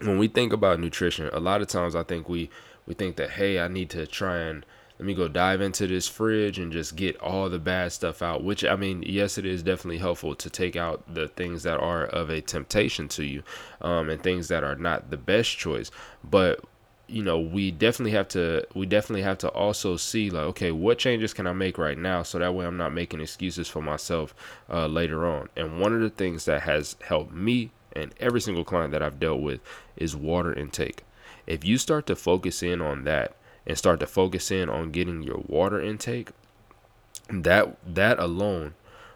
when 0.00 0.18
we 0.18 0.28
think 0.28 0.52
about 0.52 0.80
nutrition, 0.80 1.30
a 1.32 1.40
lot 1.40 1.62
of 1.62 1.68
times 1.68 1.94
I 1.96 2.02
think 2.02 2.28
we 2.28 2.50
we 2.86 2.94
think 2.94 3.16
that 3.16 3.30
hey, 3.30 3.58
I 3.58 3.68
need 3.68 3.90
to 3.90 4.06
try 4.06 4.38
and 4.38 4.66
let 4.98 5.06
me 5.06 5.14
go 5.14 5.26
dive 5.28 5.60
into 5.60 5.86
this 5.86 6.06
fridge 6.06 6.58
and 6.58 6.72
just 6.72 6.94
get 6.96 7.16
all 7.20 7.48
the 7.48 7.58
bad 7.58 7.92
stuff 7.92 8.22
out 8.22 8.44
which 8.44 8.64
i 8.64 8.76
mean 8.76 9.02
yes 9.06 9.38
it 9.38 9.44
is 9.44 9.62
definitely 9.62 9.98
helpful 9.98 10.34
to 10.34 10.48
take 10.48 10.76
out 10.76 11.02
the 11.12 11.28
things 11.28 11.62
that 11.64 11.78
are 11.80 12.04
of 12.04 12.30
a 12.30 12.40
temptation 12.40 13.08
to 13.08 13.24
you 13.24 13.42
um, 13.80 14.08
and 14.08 14.22
things 14.22 14.48
that 14.48 14.64
are 14.64 14.74
not 14.76 15.10
the 15.10 15.16
best 15.16 15.56
choice. 15.56 15.90
But 16.22 16.64
you 17.06 17.22
know 17.22 17.38
we 17.38 17.70
definitely 17.70 18.12
have 18.12 18.28
to 18.28 18.66
we 18.74 18.86
definitely 18.86 19.22
have 19.22 19.36
to 19.36 19.48
also 19.48 19.94
see 19.98 20.30
like 20.30 20.44
okay 20.44 20.72
what 20.72 20.96
changes 20.96 21.34
can 21.34 21.46
i 21.46 21.52
make 21.52 21.76
right 21.76 21.98
now 21.98 22.22
so 22.22 22.38
that 22.38 22.54
way 22.54 22.64
i'm 22.64 22.78
not 22.78 22.94
making 22.94 23.20
excuses 23.20 23.68
for 23.68 23.82
myself 23.82 24.34
uh, 24.70 24.86
later 24.86 25.26
on? 25.26 25.48
And 25.56 25.80
one 25.80 25.94
of 25.94 26.00
the 26.00 26.10
things 26.10 26.46
that 26.46 26.62
has 26.62 26.96
helped 27.06 27.32
me 27.32 27.70
and 27.94 28.14
every 28.20 28.40
single 28.40 28.64
client 28.64 28.90
that 28.92 29.02
i've 29.02 29.20
dealt 29.20 29.40
with 29.40 29.60
is 29.96 30.16
water 30.16 30.52
intake. 30.52 31.02
If 31.46 31.62
you 31.62 31.76
start 31.76 32.06
to 32.06 32.16
focus 32.16 32.62
in 32.62 32.80
on 32.80 33.04
that 33.04 33.36
and 33.66 33.78
start 33.78 34.00
to 34.00 34.06
focus 34.06 34.50
in 34.50 34.68
on 34.68 34.90
getting 34.90 35.22
your 35.22 35.42
water 35.46 35.80
intake, 35.80 36.30
that 37.30 37.76
that 37.86 38.18
alone 38.18 38.74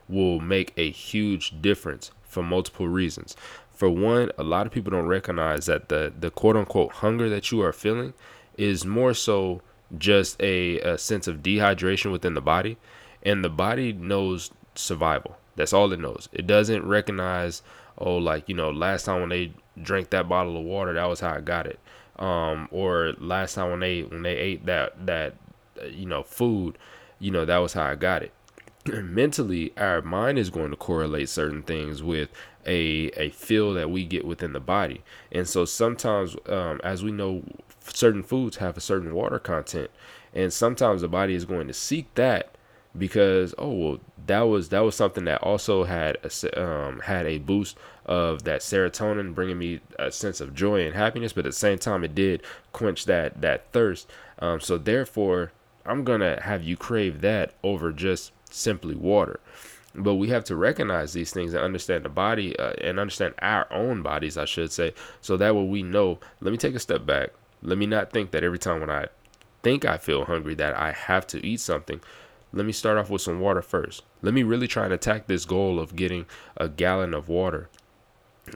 will 0.09 0.41
make 0.41 0.73
a 0.77 0.91
huge 0.91 1.61
difference 1.61 2.11
for 2.23 2.43
multiple 2.43 2.89
reasons. 2.89 3.37
For 3.71 3.89
one, 3.89 4.33
a 4.39 4.43
lot 4.43 4.67
of 4.67 4.73
people 4.73 4.91
don't 4.91 5.07
recognize 5.07 5.67
that 5.67 5.89
the 5.89 6.13
the 6.19 6.31
quote 6.31 6.57
unquote 6.57 6.93
hunger 6.93 7.29
that 7.29 7.53
you 7.53 7.63
are 7.63 7.73
feeling 7.73 8.15
is 8.57 8.85
more 8.85 9.15
so 9.15 9.61
just 9.97 10.41
a, 10.43 10.81
a 10.81 10.99
sense 10.99 11.29
of 11.29 11.39
dehydration 11.39 12.13
within 12.13 12.35
the 12.35 12.41
body, 12.41 12.77
and 13.23 13.45
the 13.45 13.49
body 13.49 13.93
knows 13.93 14.51
survival. 14.75 15.39
That's 15.57 15.73
all 15.73 15.93
it 15.93 16.01
knows. 16.01 16.29
It 16.33 16.47
doesn't 16.47 16.87
recognize, 16.87 17.63
oh, 17.99 18.17
like 18.17 18.49
you 18.49 18.55
know, 18.55 18.71
last 18.71 19.05
time 19.05 19.21
when 19.21 19.31
they 19.31 19.53
drank 19.81 20.11
that 20.11 20.29
bottle 20.29 20.57
of 20.57 20.65
water, 20.65 20.93
that 20.95 21.09
was 21.09 21.21
how 21.21 21.35
I 21.35 21.41
got 21.41 21.67
it 21.67 21.79
um, 22.19 22.69
or 22.71 23.15
last 23.19 23.55
time 23.55 23.71
when 23.71 23.81
they 23.81 24.03
when 24.03 24.23
they 24.23 24.37
ate 24.37 24.67
that 24.67 25.07
that 25.07 25.35
uh, 25.81 25.87
you 25.87 26.07
know 26.07 26.23
food, 26.23 26.79
you 27.19 27.31
know 27.31 27.45
that 27.45 27.59
was 27.59 27.73
how 27.73 27.85
I 27.85 27.95
got 27.95 28.23
it. 28.23 28.33
Mentally, 28.87 29.73
our 29.77 30.03
mind 30.03 30.39
is 30.39 30.51
going 30.51 30.71
to 30.71 30.77
correlate 30.77 31.29
certain 31.29 31.63
things 31.63 32.03
with 32.03 32.31
a 32.67 33.11
a 33.17 33.31
feel 33.31 33.73
that 33.75 33.91
we 33.91 34.05
get 34.05 34.25
within 34.25 34.53
the 34.53 34.61
body, 34.61 35.03
and 35.33 35.49
so 35.49 35.65
sometimes, 35.65 36.37
um, 36.47 36.81
as 36.83 37.03
we 37.03 37.13
know, 37.13 37.43
certain 37.87 38.23
foods 38.23 38.57
have 38.57 38.77
a 38.77 38.81
certain 38.81 39.15
water 39.15 39.39
content, 39.39 39.91
and 40.35 40.53
sometimes 40.53 41.03
the 41.03 41.09
body 41.09 41.35
is 41.35 41.45
going 41.45 41.69
to 41.69 41.75
seek 41.75 42.13
that 42.15 42.55
because 42.97 43.55
oh 43.59 43.71
well 43.71 44.01
that 44.29 44.43
was 44.43 44.69
that 44.69 44.81
was 44.81 44.95
something 44.95 45.25
that 45.25 45.43
also 45.43 45.85
had 45.85 46.17
a, 46.23 46.63
um, 46.63 47.01
had 47.01 47.27
a 47.27 47.39
boost 47.39 47.77
of 48.07 48.45
that 48.45 48.61
serotonin 48.61 49.35
bringing 49.35 49.59
me 49.59 49.81
a 49.99 50.13
sense 50.13 50.41
of 50.41 50.55
joy 50.55 50.87
and 50.87 50.95
happiness 50.95 51.33
but 51.33 51.45
at 51.45 51.51
the 51.51 51.53
same 51.53 51.79
time 51.79 52.05
it 52.05 52.15
did 52.15 52.43
quench 52.73 53.05
that 53.07 53.41
that 53.41 53.71
thirst. 53.73 54.09
Um, 54.39 54.61
so 54.61 54.79
therefore 54.79 55.53
i'm 55.85 56.05
gonna 56.05 56.41
have 56.43 56.63
you 56.63 56.77
crave 56.77 57.21
that 57.23 57.55
over 57.63 57.93
just 57.93 58.33
simply 58.51 58.95
water. 58.95 59.41
But 59.95 60.15
we 60.15 60.29
have 60.29 60.45
to 60.45 60.55
recognize 60.55 61.13
these 61.13 61.33
things 61.33 61.55
and 61.55 61.65
understand 61.65 62.05
the 62.05 62.11
body 62.11 62.57
uh, 62.59 62.73
and 62.81 63.01
understand 63.01 63.35
our 63.41 63.67
own 63.73 64.03
bodies 64.03 64.37
i 64.37 64.45
should 64.45 64.71
say 64.71 64.95
so 65.21 65.37
that 65.37 65.55
way 65.57 65.65
we 65.65 65.83
know. 65.83 66.19
Let 66.41 66.53
me 66.53 66.59
take 66.59 66.75
a 66.75 66.79
step 66.79 67.05
back. 67.05 67.31
Let 67.63 67.79
me 67.79 67.87
not 67.87 68.13
think 68.13 68.31
that 68.31 68.45
every 68.45 68.59
time 68.59 68.81
when 68.81 68.91
i 68.91 69.07
think 69.63 69.85
i 69.85 69.97
feel 69.97 70.25
hungry 70.25 70.55
that 70.55 70.73
i 70.75 70.93
have 70.93 71.27
to 71.27 71.45
eat 71.45 71.59
something 71.59 72.01
let 72.53 72.67
me 72.67 72.73
start 72.73 72.99
off 72.99 73.11
with 73.11 73.23
some 73.23 73.41
water 73.41 73.63
first. 73.63 74.03
Let 74.23 74.35
me 74.35 74.43
really 74.43 74.69
try 74.69 74.85
and 74.85 74.93
attack 74.93 75.27
this 75.27 75.45
goal 75.45 75.79
of 75.79 75.97
getting 75.97 76.27
a 76.57 76.69
gallon 76.69 77.15
of 77.15 77.29
water 77.29 77.69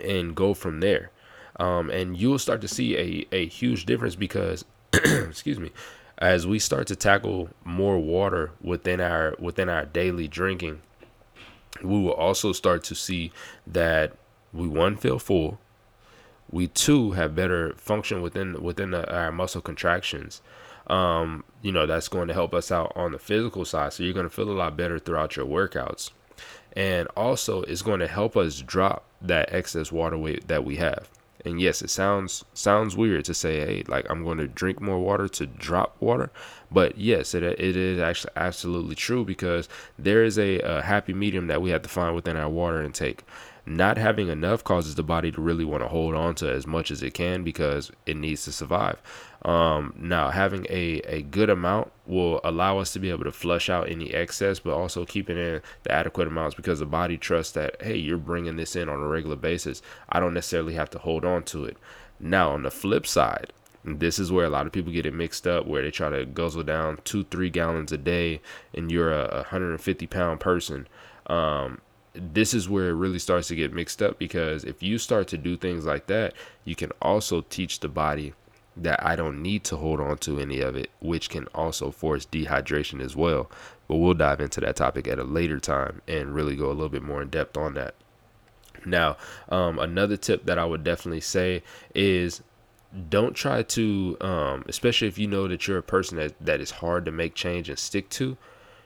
and 0.03 0.35
go 0.35 0.55
from 0.55 0.81
there. 0.81 1.11
um, 1.59 1.91
and 1.91 2.17
you 2.17 2.31
will 2.31 2.39
start 2.39 2.61
to 2.63 2.69
see 2.69 2.97
a, 2.97 3.27
a 3.35 3.47
huge 3.47 3.85
difference 3.87 4.15
because 4.17 4.65
excuse 4.95 5.59
me 5.61 5.71
as 6.19 6.47
we 6.47 6.59
start 6.59 6.87
to 6.87 6.97
tackle 6.97 7.49
more 7.65 7.99
water 7.99 8.53
within 8.63 9.01
our 9.01 9.35
within 9.39 9.69
our 9.69 9.85
daily 9.85 10.29
drinking 10.29 10.81
we 11.83 11.99
will 12.01 12.13
also 12.13 12.53
start 12.53 12.85
to 12.85 12.95
see 12.95 13.33
that 13.67 14.13
we 14.53 14.67
one 14.69 14.97
feel 14.97 15.19
full 15.19 15.59
we 16.51 16.67
too 16.69 17.13
have 17.13 17.35
better 17.35 17.73
function 17.77 18.21
within 18.23 18.63
within 18.63 18.91
the, 18.91 19.15
our 19.15 19.33
muscle 19.33 19.61
contractions 19.63 20.41
um, 20.87 21.45
you 21.63 21.73
know 21.73 21.87
that's 21.87 22.09
going 22.09 22.29
to 22.29 22.35
help 22.35 22.55
us 22.55 22.71
out 22.71 22.93
on 22.97 23.13
the 23.13 23.19
physical 23.19 23.65
side. 23.65 23.93
So 23.93 24.03
you're 24.03 24.13
going 24.13 24.29
to 24.29 24.35
feel 24.35 24.51
a 24.51 24.53
lot 24.53 24.77
better 24.77 24.99
throughout 24.99 25.37
your 25.37 25.47
workouts. 25.47 26.11
And 26.75 27.07
also 27.17 27.63
it's 27.63 27.83
going 27.83 28.01
to 28.01 28.09
help 28.09 28.37
us 28.37 28.61
drop 28.61 29.05
that 29.21 29.53
excess 29.53 29.93
water 29.93 30.17
weight 30.17 30.49
that 30.49 30.65
we 30.65 30.77
have. 30.77 31.09
And 31.45 31.61
yes, 31.61 31.83
it 31.83 31.91
sounds 31.91 32.45
sounds 32.55 32.97
weird 32.97 33.25
to 33.25 33.35
say, 33.35 33.61
hey, 33.61 33.85
like 33.89 34.07
I'm 34.09 34.23
going 34.23 34.39
to 34.39 34.47
drink 34.47 34.81
more 34.81 35.01
water 35.01 35.29
to 35.29 35.47
drop 35.47 35.97
water, 36.01 36.31
but 36.71 36.99
yes, 36.99 37.35
it, 37.35 37.43
it 37.43 37.77
is 37.77 37.99
actually 37.99 38.33
absolutely 38.37 38.95
true 38.95 39.25
because 39.25 39.69
there 39.99 40.23
is 40.23 40.39
a, 40.39 40.61
a 40.61 40.83
happy 40.83 41.13
medium 41.13 41.49
that 41.49 41.61
we 41.61 41.71
have 41.71 41.83
to 41.83 41.89
find 41.89 42.15
within 42.15 42.37
our 42.37 42.49
water 42.49 42.83
intake. 42.83 43.25
Not 43.65 43.97
having 43.97 44.29
enough 44.29 44.65
causes 44.65 44.97
the 44.97 45.05
body 45.05 45.31
to 45.31 45.41
really 45.41 45.65
want 45.65 45.85
to 45.85 45.89
hold 45.89 46.17
on 46.17 46.35
to 46.37 46.51
as 46.51 46.67
much 46.67 46.91
as 46.91 47.03
it 47.03 47.15
can 47.15 47.45
because 47.45 47.93
it 48.07 48.17
needs 48.17 48.45
to 48.45 48.53
survive. 48.53 49.01
Um, 49.45 49.95
now, 49.97 50.31
having 50.31 50.67
a, 50.69 51.01
a 51.07 51.23
good 51.23 51.49
amount 51.49 51.93
will 52.05 52.41
allow 52.43 52.79
us 52.79 52.93
to 52.93 52.99
be 52.99 53.11
able 53.11 53.25
to 53.25 53.33
flush 53.33 53.71
out 53.71 53.89
any 53.89 54.13
excess, 54.13 54.59
but 54.59 54.75
also 54.75 55.05
keeping 55.05 55.39
in 55.39 55.63
the 55.85 55.93
adequate 55.93 56.27
amounts 56.27 56.57
because 56.57 56.81
the 56.81 56.87
body 56.87 57.17
trusts 57.17 57.53
that, 57.53 57.81
hey, 57.81 57.97
you're 57.97 58.19
bringing 58.19 58.57
this 58.57 58.75
in 58.75 58.89
on 58.89 59.01
a 59.01 59.07
regular 59.07 59.37
basis. 59.37 59.81
I 60.09 60.19
don't 60.19 60.35
necessarily 60.35 60.75
have 60.75 60.91
to 60.91 60.99
hold 60.99 61.25
on 61.25 61.45
to 61.45 61.65
it. 61.65 61.77
Now, 62.19 62.51
on 62.51 62.65
the 62.65 62.71
flip 62.71 63.07
side, 63.07 63.53
this 63.85 64.19
is 64.19 64.31
where 64.31 64.47
a 64.47 64.51
lot 64.51 64.67
of 64.67 64.73
people 64.73 64.93
get 64.93 65.07
it 65.07 65.15
mixed 65.15 65.47
up 65.47 65.67
where 65.67 65.83
they 65.83 65.91
try 65.91 66.09
to 66.09 66.25
guzzle 66.25 66.63
down 66.63 66.99
two, 67.05 67.25
three 67.25 67.51
gallons 67.51 67.93
a 67.93 67.99
day 67.99 68.41
and 68.75 68.91
you're 68.91 69.13
a 69.13 69.37
150 69.37 70.07
pound 70.07 70.41
person. 70.41 70.87
Um, 71.27 71.81
this 72.15 72.53
is 72.53 72.69
where 72.69 72.91
it 72.91 72.95
really 72.95 73.19
starts 73.19 73.49
to 73.49 73.57
get 73.57 73.73
mixed 73.73 74.03
up 74.03 74.19
because 74.19 74.65
if 74.65 74.83
you 74.83 74.99
start 74.99 75.29
to 75.29 75.39
do 75.39 75.57
things 75.57 75.87
like 75.87 76.07
that, 76.07 76.35
you 76.65 76.75
can 76.75 76.91
also 77.01 77.43
teach 77.43 77.81
the 77.81 77.89
body 77.89 78.35
that 78.77 79.05
I 79.05 79.17
don't 79.17 79.43
need 79.43 79.65
to 79.65 79.77
hold 79.77 80.01
on 80.01 80.19
to 80.19 80.39
any 80.39 80.61
of 80.61 80.77
it, 80.77 80.91
which 81.01 81.29
can 81.29 81.47
also 81.55 81.91
force 81.91 82.27
dehydration 82.27 83.03
as 83.03 83.15
well. 83.15 83.51
But 83.89 83.97
we'll 83.97 84.15
dive 84.15 84.41
into 84.41 84.61
that 84.61 84.77
topic 84.77 85.07
at 85.07 85.19
a 85.19 85.25
later 85.25 85.59
time 85.59 86.01
and 86.09 86.35
really 86.35 86.57
go 86.57 86.67
a 86.67 86.73
little 86.73 86.89
bit 86.89 87.03
more 87.03 87.23
in 87.23 87.29
depth 87.29 87.57
on 87.57 87.75
that. 87.75 87.95
Now, 88.85 89.17
um, 89.49 89.79
another 89.79 90.17
tip 90.17 90.47
that 90.47 90.59
I 90.59 90.65
would 90.65 90.83
definitely 90.83 91.21
say 91.21 91.63
is 91.95 92.43
don't 93.09 93.35
try 93.35 93.63
to, 93.63 94.17
um, 94.21 94.65
especially 94.69 95.09
if 95.09 95.19
you 95.19 95.27
know 95.27 95.49
that 95.49 95.67
you're 95.67 95.79
a 95.79 95.83
person 95.83 96.17
that, 96.19 96.35
that 96.41 96.61
is 96.61 96.71
hard 96.71 97.05
to 97.05 97.11
make 97.11 97.35
change 97.35 97.69
and 97.69 97.79
stick 97.79 98.09
to, 98.11 98.37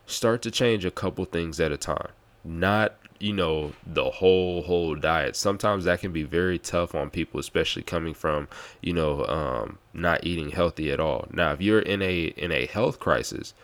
start 0.06 0.42
to 0.42 0.50
change 0.50 0.84
a 0.84 0.90
couple 0.90 1.24
things 1.24 1.58
at 1.60 1.72
a 1.72 1.76
time. 1.76 2.10
Not 2.44 2.96
you 3.20 3.32
know 3.32 3.72
the 3.86 4.10
whole 4.10 4.62
whole 4.62 4.94
diet. 4.94 5.36
Sometimes 5.36 5.84
that 5.84 6.00
can 6.00 6.12
be 6.12 6.22
very 6.22 6.58
tough 6.58 6.94
on 6.94 7.10
people 7.10 7.40
especially 7.40 7.82
coming 7.82 8.14
from 8.14 8.48
you 8.80 8.92
know 8.92 9.24
um, 9.26 9.78
not 9.94 10.24
eating 10.26 10.50
healthy 10.50 10.90
at 10.90 11.00
all. 11.00 11.26
Now 11.32 11.52
if 11.52 11.60
you're 11.60 11.80
in 11.80 12.02
a 12.02 12.26
in 12.36 12.52
a 12.52 12.66
health 12.66 12.98
crisis 12.98 13.54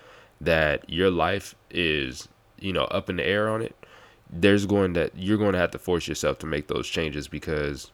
that 0.41 0.89
your 0.89 1.11
life 1.11 1.55
is 1.71 2.29
you 2.59 2.73
know 2.73 2.85
up 2.85 3.09
in 3.09 3.17
the 3.17 3.25
air 3.25 3.49
on 3.49 3.63
it 3.63 3.77
there's 4.33 4.65
going 4.65 4.95
that 4.95 5.13
you're 5.15 5.39
going 5.39 5.53
to 5.53 5.59
have 5.59 5.71
to 5.71 5.79
force 5.79 6.09
yourself 6.09 6.39
to 6.39 6.47
make 6.47 6.67
those 6.69 6.89
changes 6.89 7.29
because 7.29 7.91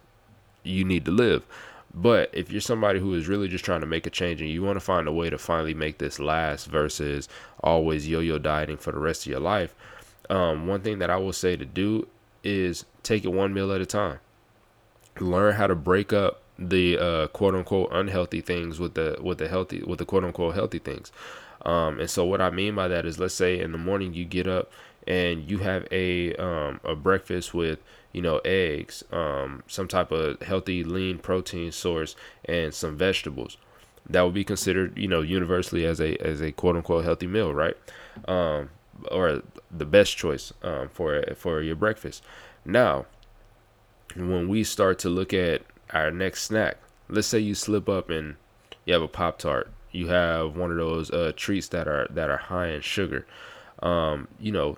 you 0.62 0.84
need 0.84 1.04
to 1.04 1.10
live. 1.10 1.44
But 1.92 2.30
if 2.32 2.50
you're 2.50 2.60
somebody 2.60 3.00
who 3.00 3.14
is 3.14 3.28
really 3.28 3.48
just 3.48 3.64
trying 3.64 3.80
to 3.80 3.86
make 3.86 4.06
a 4.06 4.10
change 4.10 4.40
and 4.40 4.50
you 4.50 4.62
want 4.62 4.76
to 4.76 4.84
find 4.84 5.08
a 5.08 5.12
way 5.12 5.30
to 5.30 5.38
finally 5.38 5.74
make 5.74 5.98
this 5.98 6.20
last 6.20 6.66
versus 6.66 7.28
always 7.64 8.06
yo-yo 8.06 8.38
dieting 8.38 8.76
for 8.76 8.92
the 8.92 8.98
rest 8.98 9.22
of 9.22 9.30
your 9.30 9.40
life 9.40 9.74
um, 10.30 10.66
one 10.66 10.80
thing 10.80 10.98
that 10.98 11.10
I 11.10 11.16
will 11.16 11.32
say 11.32 11.56
to 11.56 11.64
do 11.64 12.06
is 12.44 12.84
take 13.02 13.24
it 13.24 13.32
one 13.32 13.52
meal 13.52 13.72
at 13.72 13.80
a 13.80 13.86
time. 13.86 14.18
Learn 15.20 15.54
how 15.54 15.66
to 15.66 15.74
break 15.74 16.12
up 16.12 16.42
the 16.58 16.98
uh, 16.98 17.26
quote 17.28 17.54
unquote 17.54 17.90
unhealthy 17.92 18.40
things 18.40 18.80
with 18.80 18.94
the 18.94 19.18
with 19.22 19.38
the 19.38 19.48
healthy 19.48 19.82
with 19.82 19.98
the 19.98 20.04
quote 20.04 20.24
unquote 20.24 20.54
healthy 20.54 20.78
things. 20.78 21.12
Um, 21.64 22.00
and 22.00 22.10
so 22.10 22.24
what 22.24 22.40
I 22.40 22.50
mean 22.50 22.74
by 22.74 22.88
that 22.88 23.04
is, 23.04 23.18
let's 23.18 23.34
say 23.34 23.58
in 23.58 23.72
the 23.72 23.78
morning 23.78 24.14
you 24.14 24.24
get 24.24 24.46
up 24.46 24.70
and 25.06 25.50
you 25.50 25.58
have 25.58 25.86
a 25.90 26.34
um, 26.34 26.80
a 26.84 26.94
breakfast 26.94 27.54
with 27.54 27.80
you 28.12 28.22
know 28.22 28.40
eggs, 28.44 29.02
um, 29.12 29.62
some 29.66 29.88
type 29.88 30.12
of 30.12 30.40
healthy 30.42 30.84
lean 30.84 31.18
protein 31.18 31.72
source, 31.72 32.14
and 32.44 32.74
some 32.74 32.96
vegetables. 32.96 33.56
That 34.08 34.22
would 34.22 34.34
be 34.34 34.44
considered 34.44 34.96
you 34.96 35.08
know 35.08 35.22
universally 35.22 35.84
as 35.84 36.00
a 36.00 36.16
as 36.24 36.40
a 36.40 36.52
quote 36.52 36.76
unquote 36.76 37.04
healthy 37.04 37.26
meal, 37.26 37.52
right? 37.52 37.76
Um, 38.26 38.70
or 39.10 39.42
the 39.70 39.84
best 39.86 40.16
choice 40.16 40.52
um, 40.62 40.88
for 40.88 41.22
for 41.36 41.62
your 41.62 41.76
breakfast. 41.76 42.22
Now, 42.64 43.06
when 44.16 44.48
we 44.48 44.64
start 44.64 44.98
to 45.00 45.08
look 45.08 45.32
at 45.32 45.62
our 45.90 46.10
next 46.10 46.44
snack, 46.44 46.78
let's 47.08 47.26
say 47.26 47.38
you 47.38 47.54
slip 47.54 47.88
up 47.88 48.10
and 48.10 48.36
you 48.84 48.92
have 48.92 49.02
a 49.02 49.08
pop 49.08 49.38
tart, 49.38 49.70
you 49.92 50.08
have 50.08 50.56
one 50.56 50.70
of 50.70 50.76
those 50.76 51.10
uh, 51.10 51.32
treats 51.36 51.68
that 51.68 51.88
are 51.88 52.06
that 52.10 52.30
are 52.30 52.36
high 52.36 52.68
in 52.68 52.80
sugar. 52.80 53.26
Um, 53.80 54.28
you 54.40 54.52
know, 54.52 54.76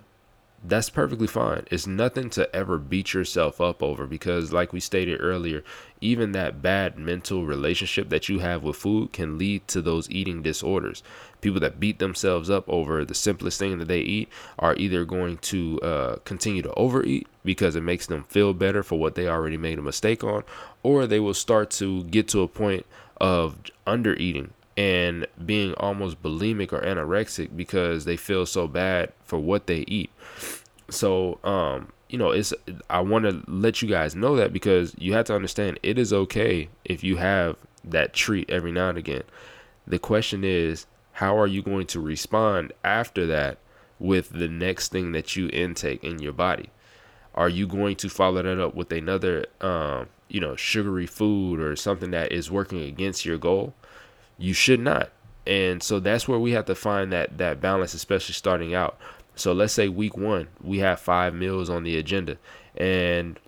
that's 0.63 0.89
perfectly 0.91 1.27
fine. 1.27 1.65
It's 1.71 1.87
nothing 1.87 2.29
to 2.31 2.53
ever 2.55 2.77
beat 2.77 3.13
yourself 3.13 3.59
up 3.59 3.81
over 3.81 4.05
because, 4.05 4.53
like 4.53 4.71
we 4.71 4.79
stated 4.79 5.19
earlier, 5.19 5.63
even 6.01 6.33
that 6.33 6.61
bad 6.61 6.97
mental 6.97 7.45
relationship 7.45 8.09
that 8.09 8.29
you 8.29 8.39
have 8.39 8.61
with 8.61 8.75
food 8.75 9.11
can 9.11 9.37
lead 9.39 9.67
to 9.69 9.81
those 9.81 10.09
eating 10.11 10.43
disorders. 10.43 11.01
People 11.41 11.59
that 11.61 11.79
beat 11.79 11.97
themselves 11.97 12.49
up 12.49 12.69
over 12.69 13.03
the 13.03 13.15
simplest 13.15 13.57
thing 13.57 13.79
that 13.79 13.87
they 13.87 14.01
eat 14.01 14.29
are 14.59 14.75
either 14.75 15.03
going 15.03 15.37
to 15.37 15.79
uh, 15.81 16.15
continue 16.25 16.61
to 16.61 16.73
overeat 16.75 17.27
because 17.43 17.75
it 17.75 17.81
makes 17.81 18.05
them 18.05 18.23
feel 18.25 18.53
better 18.53 18.83
for 18.83 18.99
what 18.99 19.15
they 19.15 19.27
already 19.27 19.57
made 19.57 19.79
a 19.79 19.83
mistake 19.83 20.23
on, 20.23 20.43
or 20.83 21.07
they 21.07 21.19
will 21.19 21.33
start 21.33 21.71
to 21.71 22.03
get 22.03 22.27
to 22.27 22.41
a 22.41 22.47
point 22.47 22.85
of 23.19 23.57
under 23.87 24.13
eating 24.15 24.53
and 24.81 25.27
being 25.45 25.75
almost 25.75 26.23
bulimic 26.23 26.73
or 26.73 26.81
anorexic 26.81 27.55
because 27.55 28.05
they 28.05 28.17
feel 28.17 28.47
so 28.47 28.67
bad 28.67 29.13
for 29.23 29.37
what 29.37 29.67
they 29.67 29.85
eat. 29.87 30.09
So, 30.89 31.37
um, 31.43 31.89
you 32.09 32.17
know, 32.17 32.31
it's 32.31 32.51
I 32.89 33.01
want 33.01 33.25
to 33.25 33.43
let 33.47 33.83
you 33.83 33.87
guys 33.87 34.15
know 34.15 34.35
that 34.37 34.51
because 34.51 34.95
you 34.97 35.13
have 35.13 35.25
to 35.25 35.35
understand 35.35 35.79
it 35.83 35.99
is 35.99 36.11
okay 36.11 36.67
if 36.83 37.03
you 37.03 37.17
have 37.17 37.57
that 37.83 38.13
treat 38.13 38.49
every 38.49 38.71
now 38.71 38.89
and 38.89 38.97
again. 38.97 39.21
The 39.85 39.99
question 39.99 40.43
is, 40.43 40.87
how 41.11 41.37
are 41.37 41.47
you 41.47 41.61
going 41.61 41.85
to 41.87 41.99
respond 41.99 42.73
after 42.83 43.27
that 43.27 43.59
with 43.99 44.29
the 44.29 44.47
next 44.47 44.91
thing 44.91 45.11
that 45.11 45.35
you 45.35 45.47
intake 45.53 46.03
in 46.03 46.17
your 46.19 46.33
body? 46.33 46.71
Are 47.35 47.49
you 47.49 47.67
going 47.67 47.97
to 47.97 48.09
follow 48.09 48.41
that 48.41 48.59
up 48.59 48.73
with 48.73 48.91
another, 48.91 49.45
um, 49.61 50.07
you 50.27 50.41
know, 50.41 50.55
sugary 50.55 51.05
food 51.05 51.59
or 51.59 51.75
something 51.75 52.09
that 52.11 52.31
is 52.31 52.49
working 52.49 52.81
against 52.81 53.25
your 53.25 53.37
goal? 53.37 53.75
You 54.41 54.53
should 54.53 54.79
not. 54.79 55.11
And 55.45 55.81
so 55.81 55.99
that's 55.99 56.27
where 56.27 56.39
we 56.39 56.51
have 56.51 56.65
to 56.65 56.75
find 56.75 57.11
that 57.11 57.37
that 57.37 57.61
balance, 57.61 57.93
especially 57.93 58.33
starting 58.33 58.73
out. 58.73 58.97
So 59.35 59.53
let's 59.53 59.73
say 59.73 59.87
week 59.87 60.17
one, 60.17 60.49
we 60.61 60.79
have 60.79 60.99
five 60.99 61.33
meals 61.33 61.69
on 61.69 61.83
the 61.83 61.97
agenda, 61.97 62.37
and 62.75 63.39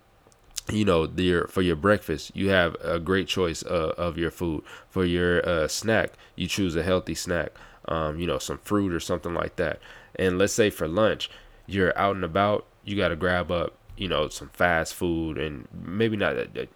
you 0.72 0.86
know, 0.86 1.08
your 1.16 1.48
for 1.48 1.62
your 1.62 1.76
breakfast, 1.76 2.32
you 2.36 2.50
have 2.50 2.76
a 2.82 3.00
great 3.00 3.28
choice 3.28 3.64
uh, 3.64 3.94
of 3.98 4.18
your 4.18 4.32
food. 4.32 4.64
For 4.90 5.06
your 5.06 5.48
uh, 5.48 5.68
snack, 5.68 6.14
you 6.36 6.48
choose 6.48 6.76
a 6.76 6.84
healthy 6.84 7.16
snack, 7.16 7.52
um, 7.88 8.20
you 8.20 8.26
know, 8.26 8.40
some 8.40 8.60
fruit 8.60 8.94
or 8.94 9.00
something 9.00 9.34
like 9.34 9.58
that. 9.58 9.80
And 10.16 10.38
let's 10.38 10.54
say 10.54 10.70
for 10.70 10.88
lunch, 10.88 11.30
you're 11.68 11.98
out 11.98 12.16
and 12.16 12.24
about, 12.24 12.66
you 12.86 12.96
got 12.96 13.10
to 13.10 13.16
grab 13.16 13.52
up 13.52 13.76
you 13.98 14.08
know 14.08 14.28
some 14.28 14.50
fast 14.50 14.94
food 14.94 15.38
and 15.38 15.68
maybe 15.72 16.18
not 16.18 16.36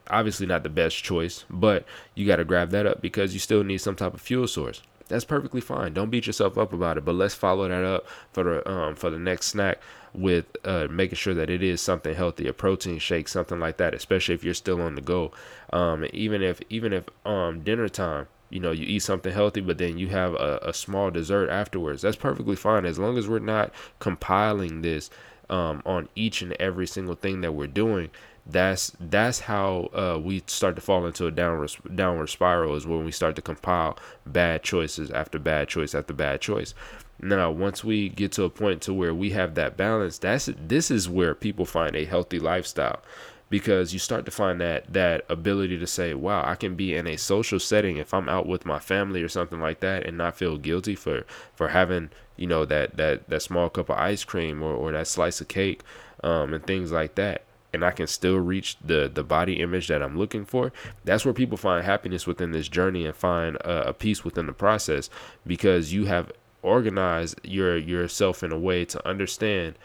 obviously 0.10 0.46
not 0.46 0.64
the 0.64 0.70
best 0.70 1.04
choice 1.04 1.46
but 1.50 1.86
you 2.16 2.26
got 2.26 2.36
to 2.38 2.46
grab 2.46 2.70
that 2.70 2.86
up 2.86 3.02
because 3.02 3.34
you 3.34 3.40
still 3.40 3.64
need 3.64 3.80
some 3.80 3.96
type 3.96 4.14
of 4.14 4.22
fuel 4.22 4.48
source. 4.48 4.82
That's 5.10 5.24
perfectly 5.24 5.62
fine. 5.62 5.94
Don't 5.94 6.10
beat 6.10 6.28
yourself 6.28 6.58
up 6.58 6.74
about 6.74 6.98
it 6.98 7.06
but 7.06 7.16
let's 7.16 7.36
follow 7.36 7.68
that 7.68 7.84
up 7.84 8.06
for 8.32 8.44
the 8.44 8.70
um, 8.70 8.96
for 8.96 9.10
the 9.10 9.20
next 9.20 9.48
snack 9.48 9.80
with 10.14 10.46
uh, 10.66 10.88
making 10.90 11.16
sure 11.16 11.34
that 11.34 11.50
it 11.50 11.62
is 11.64 11.82
something 11.82 12.16
healthy 12.16 12.48
a 12.48 12.54
protein 12.54 12.98
shake 12.98 13.28
something 13.28 13.60
like 13.60 13.78
that 13.78 13.94
especially 13.94 14.34
if 14.34 14.44
you're 14.44 14.54
still 14.54 14.82
on 14.82 14.96
the 14.96 15.02
go. 15.02 15.32
Um, 15.72 16.06
even 16.14 16.42
if 16.42 16.62
even 16.70 16.94
if 16.94 17.06
um, 17.26 17.62
dinner 17.62 17.90
time 17.90 18.28
you 18.50 18.60
know 18.60 18.72
you 18.72 18.86
eat 18.86 19.00
something 19.00 19.34
healthy 19.34 19.62
but 19.62 19.78
then 19.78 19.98
you 19.98 20.08
have 20.08 20.34
a, 20.36 20.60
a 20.64 20.74
small 20.74 21.12
dessert 21.12 21.50
afterwards 21.50 22.02
that's 22.02 22.16
perfectly 22.16 22.56
fine 22.56 22.86
as 22.86 22.98
long 22.98 23.18
as 23.18 23.28
we're 23.28 23.40
not 23.40 23.72
compiling 24.00 24.82
this 24.82 25.10
um, 25.50 25.82
on 25.86 26.10
each 26.16 26.42
and 26.42 26.54
every 26.54 26.88
single 26.88 27.16
thing 27.16 27.42
that 27.42 27.54
we're 27.54 27.68
doing, 27.68 28.10
that's 28.46 28.94
that's 29.00 29.42
how 29.42 29.90
uh, 29.94 30.20
we 30.20 30.42
start 30.48 30.76
to 30.76 30.82
fall 30.82 31.06
into 31.06 31.28
a 31.28 31.32
downward 31.32 31.72
downward 31.96 32.28
spiral. 32.28 32.76
Is 32.76 32.88
when 32.88 33.06
we 33.06 33.12
start 33.12 33.36
to 33.36 33.42
compile 33.42 33.98
bad 34.26 34.64
choices 34.64 35.12
after 35.12 35.40
bad 35.40 35.68
choice 35.68 35.94
after 35.94 36.14
bad 36.14 36.42
choice. 36.42 36.74
Now, 37.20 37.50
once 37.50 37.84
we 37.84 38.10
get 38.10 38.32
to 38.34 38.44
a 38.44 38.50
point 38.50 38.82
to 38.84 38.94
where 38.94 39.14
we 39.14 39.32
have 39.32 39.56
that 39.56 39.76
balance, 39.76 40.18
that's 40.18 40.50
this 40.58 40.92
is 40.92 41.10
where 41.10 41.34
people 41.34 41.66
find 41.66 41.96
a 41.96 42.06
healthy 42.06 42.40
lifestyle 42.40 43.02
because 43.50 43.94
you 43.94 44.00
start 44.00 44.26
to 44.26 44.32
find 44.32 44.60
that 44.60 44.92
that 44.92 45.26
ability 45.30 45.78
to 45.78 45.88
say 45.88 46.14
wow 46.14 46.44
i 46.46 46.56
can 46.56 46.76
be 46.76 46.96
in 46.96 47.08
a 47.08 47.18
social 47.18 47.60
setting 47.60 47.98
if 47.98 48.14
i'm 48.14 48.30
out 48.30 48.46
with 48.46 48.66
my 48.66 48.80
family 48.80 49.22
or 49.22 49.30
something 49.30 49.60
like 49.60 49.80
that 49.80 50.06
and 50.06 50.18
not 50.18 50.36
feel 50.36 50.58
guilty 50.58 50.96
for 50.96 51.26
for 51.56 51.70
having 51.70 52.10
you 52.36 52.48
know 52.48 52.66
that 52.66 52.98
that 52.98 53.28
that 53.30 53.42
small 53.42 53.70
cup 53.70 53.90
of 53.90 53.98
ice 53.98 54.24
cream 54.24 54.62
or, 54.62 54.74
or 54.74 54.92
that 54.92 55.08
slice 55.08 55.42
of 55.42 55.48
cake 55.48 55.82
um, 56.24 56.54
and 56.54 56.66
things 56.66 56.92
like 56.92 57.16
that 57.16 57.44
and 57.74 57.84
I 57.84 57.92
can 57.92 58.08
still 58.08 58.38
reach 58.38 58.78
the 58.84 59.10
the 59.14 59.24
body 59.24 59.60
image 59.62 59.88
that 59.88 60.02
I'm 60.02 60.18
looking 60.18 60.46
for. 60.46 60.72
That's 61.04 61.26
where 61.26 61.34
people 61.34 61.58
find 61.58 61.86
happiness 61.86 62.26
within 62.26 62.52
this 62.52 62.70
journey 62.70 63.06
and 63.06 63.16
find 63.16 63.58
a, 63.58 63.90
a 63.90 63.94
peace 63.94 64.24
within 64.24 64.46
the 64.46 64.54
process 64.54 65.10
because 65.46 65.94
you 65.94 66.06
have 66.06 66.32
organized 66.64 67.40
your 67.44 67.78
yourself 67.78 68.42
in 68.42 68.52
a 68.52 68.58
way 68.58 68.86
to 68.86 69.08
understand 69.08 69.76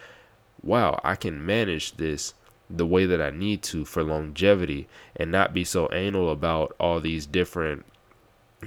wow, 0.62 1.00
I 1.02 1.16
can 1.16 1.45
manage 1.45 1.97
this 1.97 2.35
the 2.76 2.87
way 2.87 3.07
that 3.07 3.21
I 3.21 3.31
need 3.31 3.62
to 3.64 3.85
for 3.85 4.02
longevity 4.02 4.88
and 5.14 5.31
not 5.31 5.55
be 5.55 5.64
so 5.64 5.88
anal 5.93 6.31
about 6.31 6.75
all 6.81 7.00
these 7.00 7.26
different, 7.26 7.85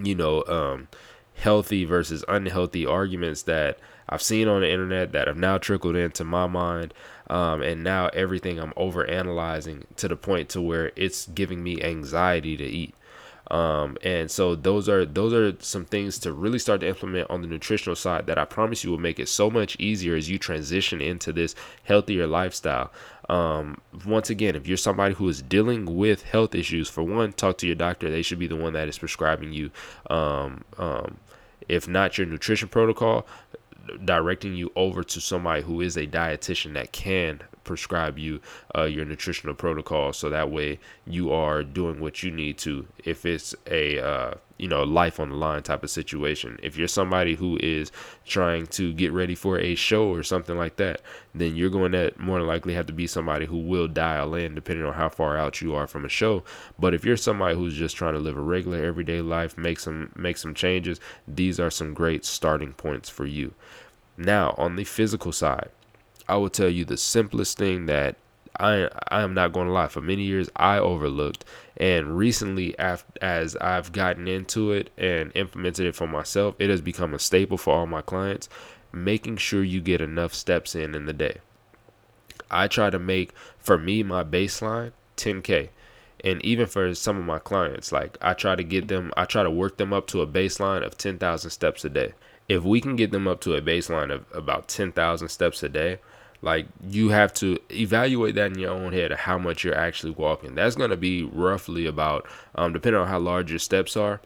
you 0.02 0.16
know, 0.16 0.44
um, 0.46 0.88
healthy 1.36 1.86
versus 1.86 2.24
unhealthy 2.28 2.86
arguments 2.86 3.44
that 3.44 3.80
I've 4.08 4.22
seen 4.22 4.48
on 4.48 4.62
the 4.62 4.70
internet 4.70 5.12
that 5.14 5.28
have 5.28 5.38
now 5.38 5.58
trickled 5.58 5.96
into 5.96 6.24
my 6.24 6.48
mind. 6.48 6.94
Um, 7.28 7.62
and 7.64 7.84
now 7.84 8.10
everything 8.10 8.60
I'm 8.60 8.74
over 8.78 9.06
analyzing 9.10 9.86
to 9.98 10.08
the 10.08 10.16
point 10.16 10.50
to 10.50 10.62
where 10.62 10.92
it's 10.96 11.26
giving 11.28 11.64
me 11.64 11.82
anxiety 11.82 12.56
to 12.58 12.64
eat. 12.64 12.94
Um, 13.52 13.98
and 14.02 14.30
so 14.30 14.56
those 14.56 14.90
are 14.90 15.06
those 15.06 15.34
are 15.34 15.56
some 15.60 15.86
things 15.86 16.18
to 16.20 16.34
really 16.34 16.60
start 16.60 16.82
to 16.82 16.88
implement 16.88 17.30
on 17.30 17.42
the 17.42 17.48
nutritional 17.48 17.96
side 17.96 18.26
that 18.28 18.38
I 18.38 18.46
promise 18.46 18.84
you 18.84 18.92
will 18.92 18.98
make 18.98 19.20
it 19.20 19.30
so 19.30 19.52
much 19.52 19.76
easier 19.80 20.16
as 20.16 20.30
you 20.30 20.40
transition 20.40 21.02
into 21.02 21.32
this 21.32 21.54
healthier 21.84 22.26
lifestyle. 22.26 22.92
Um, 23.30 23.82
once 24.06 24.30
again, 24.30 24.56
if 24.56 24.68
you're 24.68 24.78
somebody 24.78 25.16
who 25.16 25.28
is 25.30 25.42
dealing 25.42 25.96
with 25.96 26.24
health 26.24 26.56
issues, 26.56 26.90
for 26.90 27.04
one, 27.04 27.34
talk 27.34 27.58
to 27.60 27.68
your 27.68 27.76
doctor. 27.76 28.10
They 28.10 28.22
should 28.22 28.40
be 28.40 28.48
the 28.48 28.56
one 28.56 28.74
that 28.74 28.88
is 28.88 28.98
prescribing 28.98 29.54
you. 29.54 29.72
Um, 30.10 30.64
um 30.78 31.18
if 31.68 31.88
not 31.88 32.16
your 32.16 32.28
nutrition 32.28 32.68
protocol, 32.68 33.26
directing 34.04 34.56
you 34.56 34.72
over 34.76 35.04
to 35.04 35.20
somebody 35.20 35.64
who 35.64 35.82
is 35.82 35.98
a 35.98 36.08
dietitian 36.08 36.74
that 36.74 36.92
can 36.92 37.42
prescribe 37.66 38.18
you 38.18 38.40
uh, 38.78 38.84
your 38.84 39.04
nutritional 39.04 39.56
protocol 39.56 40.14
so 40.14 40.30
that 40.30 40.50
way 40.50 40.80
you 41.06 41.34
are 41.34 41.64
doing 41.64 42.00
what 42.00 42.24
you 42.24 42.32
need 42.32 42.58
to 42.58 42.88
if 43.04 43.26
it's 43.26 43.54
a 43.68 44.00
uh, 44.00 44.34
you 44.58 44.68
know 44.68 44.84
life 44.84 45.20
on 45.20 45.30
the 45.30 45.36
line 45.36 45.62
type 45.64 45.84
of 45.84 45.90
situation. 45.90 46.58
If 46.64 46.78
you're 46.78 46.88
somebody 46.88 47.36
who 47.36 47.58
is 47.62 47.92
trying 48.26 48.68
to 48.68 48.94
get 48.94 49.12
ready 49.12 49.36
for 49.36 49.60
a 49.60 49.76
show 49.76 50.08
or 50.08 50.24
something 50.24 50.58
like 50.58 50.78
that 50.78 51.02
then 51.34 51.56
you're 51.56 51.70
going 51.70 51.92
to 51.92 52.14
more 52.18 52.40
than 52.40 52.48
likely 52.48 52.74
have 52.74 52.86
to 52.86 52.94
be 52.94 53.08
somebody 53.08 53.46
who 53.46 53.58
will 53.58 53.88
dial 53.88 54.34
in 54.36 54.56
depending 54.56 54.86
on 54.86 54.94
how 54.94 55.10
far 55.10 55.38
out 55.38 55.62
you 55.62 55.76
are 55.76 55.88
from 55.88 56.06
a 56.06 56.10
show. 56.10 56.44
But 56.80 56.94
if 56.94 57.04
you're 57.04 57.18
somebody 57.18 57.56
who's 57.56 57.76
just 57.76 57.98
trying 57.98 58.14
to 58.14 58.20
live 58.20 58.38
a 58.38 58.42
regular 58.42 58.84
everyday 58.84 59.22
life 59.22 59.58
make 59.58 59.80
some 59.80 60.12
make 60.16 60.38
some 60.38 60.54
changes 60.54 61.00
these 61.28 61.60
are 61.60 61.72
some 61.72 61.94
great 61.94 62.24
starting 62.24 62.74
points 62.74 63.10
for 63.10 63.26
you. 63.26 63.54
Now 64.18 64.56
on 64.58 64.76
the 64.76 64.86
physical 64.86 65.32
side 65.32 65.72
I 66.28 66.38
will 66.38 66.50
tell 66.50 66.70
you 66.70 66.86
the 66.86 66.98
simplest 66.98 67.58
thing 67.58 67.86
that 67.86 68.16
I 68.60 68.90
I 69.10 69.22
am 69.22 69.34
not 69.34 69.52
going 69.52 69.68
to 69.68 69.74
lie. 69.74 69.88
For 69.88 70.02
many 70.02 70.24
years, 70.24 70.50
I 70.56 70.78
overlooked, 70.78 71.46
and 71.78 72.18
recently, 72.18 72.78
as 72.80 73.56
I've 73.58 73.92
gotten 73.92 74.28
into 74.28 74.72
it 74.72 74.90
and 74.98 75.32
implemented 75.36 75.86
it 75.86 75.96
for 75.96 76.08
myself, 76.08 76.56
it 76.60 76.70
has 76.70 76.82
become 76.82 77.14
a 77.14 77.20
staple 77.20 77.58
for 77.58 77.74
all 77.74 77.86
my 77.86 78.02
clients. 78.02 78.50
Making 78.92 79.38
sure 79.38 79.64
you 79.64 79.82
get 79.82 80.00
enough 80.00 80.34
steps 80.34 80.74
in 80.74 80.96
in 80.96 81.06
the 81.06 81.14
day. 81.14 81.40
I 82.50 82.68
try 82.68 82.90
to 82.90 83.00
make 83.00 83.34
for 83.60 83.78
me 83.78 84.04
my 84.04 84.24
baseline 84.24 84.94
10k, 85.18 85.70
and 86.24 86.44
even 86.46 86.66
for 86.66 86.96
some 86.96 87.18
of 87.18 87.26
my 87.26 87.40
clients, 87.40 87.92
like 87.92 88.18
I 88.22 88.34
try 88.34 88.56
to 88.56 88.64
get 88.64 88.88
them, 88.88 89.12
I 89.18 89.26
try 89.26 89.44
to 89.44 89.52
work 89.52 89.78
them 89.78 89.92
up 89.92 90.08
to 90.08 90.22
a 90.22 90.28
baseline 90.28 90.86
of 90.86 90.98
10,000 90.98 91.52
steps 91.52 91.84
a 91.84 91.90
day. 91.90 92.14
If 92.48 92.64
we 92.64 92.80
can 92.80 92.96
get 92.96 93.12
them 93.12 93.28
up 93.28 93.42
to 93.42 93.56
a 93.56 93.62
baseline 93.62 94.14
of 94.14 94.26
about 94.34 94.68
10,000 94.68 95.28
steps 95.28 95.62
a 95.64 95.70
day, 95.70 96.00
like 96.46 96.68
you 96.88 97.10
have 97.10 97.34
to 97.34 97.58
evaluate 97.72 98.36
that 98.36 98.52
in 98.52 98.60
your 98.60 98.72
own 98.72 98.94
head 98.94 99.12
how 99.12 99.38
much 99.38 99.64
you're 99.64 99.78
actually 99.78 100.12
walking. 100.12 100.56
That's 100.56 100.76
gonna 100.76 100.96
be 100.96 101.24
roughly 101.24 101.88
about, 101.88 102.28
um, 102.54 102.72
depending 102.72 103.02
on 103.02 103.08
how 103.08 103.20
large 103.20 103.50
your 103.50 103.60
steps 103.60 103.98
are, 103.98 104.22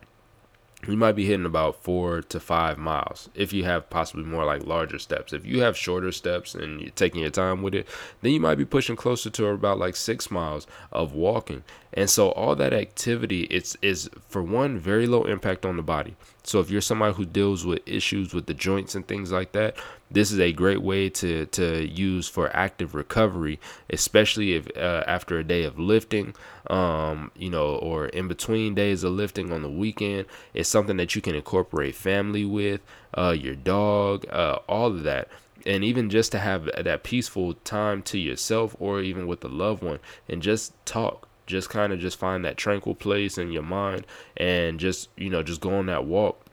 you 0.88 0.96
might 0.96 1.14
be 1.14 1.26
hitting 1.26 1.46
about 1.46 1.84
four 1.84 2.22
to 2.22 2.40
five 2.40 2.78
miles 2.78 3.30
if 3.36 3.52
you 3.52 3.64
have 3.66 3.90
possibly 3.90 4.24
more 4.24 4.46
like 4.46 4.66
larger 4.66 4.98
steps. 5.00 5.34
If 5.34 5.46
you 5.46 5.62
have 5.62 5.78
shorter 5.78 6.12
steps 6.12 6.56
and 6.56 6.82
you're 6.82 6.92
taking 6.92 7.22
your 7.22 7.32
time 7.32 7.62
with 7.62 7.74
it, 7.74 7.88
then 8.22 8.32
you 8.32 8.40
might 8.40 8.56
be 8.56 8.66
pushing 8.66 8.96
closer 8.96 9.30
to 9.30 9.48
about 9.48 9.80
like 9.80 9.96
six 9.96 10.32
miles 10.32 10.68
of 10.92 11.14
walking. 11.14 11.64
And 11.94 12.10
so 12.10 12.30
all 12.32 12.56
that 12.56 12.74
activity 12.74 13.44
it's 13.44 13.76
is 13.82 14.10
for 14.28 14.44
one 14.44 14.78
very 14.78 15.08
low 15.08 15.24
impact 15.24 15.66
on 15.66 15.76
the 15.76 15.84
body. 15.84 16.16
So 16.44 16.60
if 16.60 16.70
you're 16.70 16.82
somebody 16.82 17.14
who 17.14 17.26
deals 17.26 17.66
with 17.66 17.82
issues 17.86 18.34
with 18.34 18.46
the 18.46 18.54
joints 18.54 18.96
and 18.96 19.08
things 19.08 19.32
like 19.32 19.52
that, 19.52 19.76
this 20.12 20.32
is 20.32 20.40
a 20.40 20.52
great 20.52 20.82
way 20.82 21.10
to 21.10 21.46
to 21.48 21.88
use 21.88 22.28
for 22.28 22.56
active 22.56 22.96
recovery, 22.96 23.60
especially 23.90 24.56
if 24.56 24.68
uh, 24.76 25.04
after 25.06 25.38
a 25.38 25.44
day 25.44 25.64
of 25.64 25.78
lifting, 25.78 26.34
um, 26.68 27.32
you 27.36 27.50
know, 27.50 27.76
or 27.76 28.08
in 28.08 28.28
between 28.28 28.74
days 28.74 29.04
of 29.04 29.12
lifting 29.14 29.52
on 29.54 29.62
the 29.62 29.70
weekend. 29.70 30.26
It's 30.54 30.70
something 30.70 30.98
that 30.98 31.16
you 31.16 31.22
can 31.22 31.36
incorporate 31.36 31.96
family 31.96 32.46
with, 32.46 32.82
uh, 33.16 33.36
your 33.38 33.56
dog, 33.56 34.26
uh, 34.32 34.60
all 34.68 34.88
of 34.88 35.04
that 35.04 35.30
and 35.66 35.84
even 35.84 36.10
just 36.10 36.32
to 36.32 36.40
have 36.40 36.70
that 36.82 37.04
peaceful 37.04 37.54
time 37.54 38.02
to 38.02 38.18
yourself 38.18 38.76
or 38.80 39.02
even 39.02 39.28
with 39.28 39.44
a 39.44 39.48
loved 39.50 39.84
one 39.84 40.00
and 40.30 40.42
just 40.42 40.74
talk 40.86 41.29
just 41.50 41.70
kind 41.70 41.92
of 41.92 42.00
just 42.00 42.18
find 42.18 42.46
that 42.46 42.56
tranquil 42.56 42.96
place 42.96 43.38
in 43.38 43.52
your 43.52 43.64
mind 43.64 44.06
and 44.38 44.80
just 44.80 45.10
you 45.18 45.30
know 45.30 45.44
just 45.44 45.60
go 45.60 45.76
on 45.76 45.88
that 45.88 46.06
walk. 46.06 46.46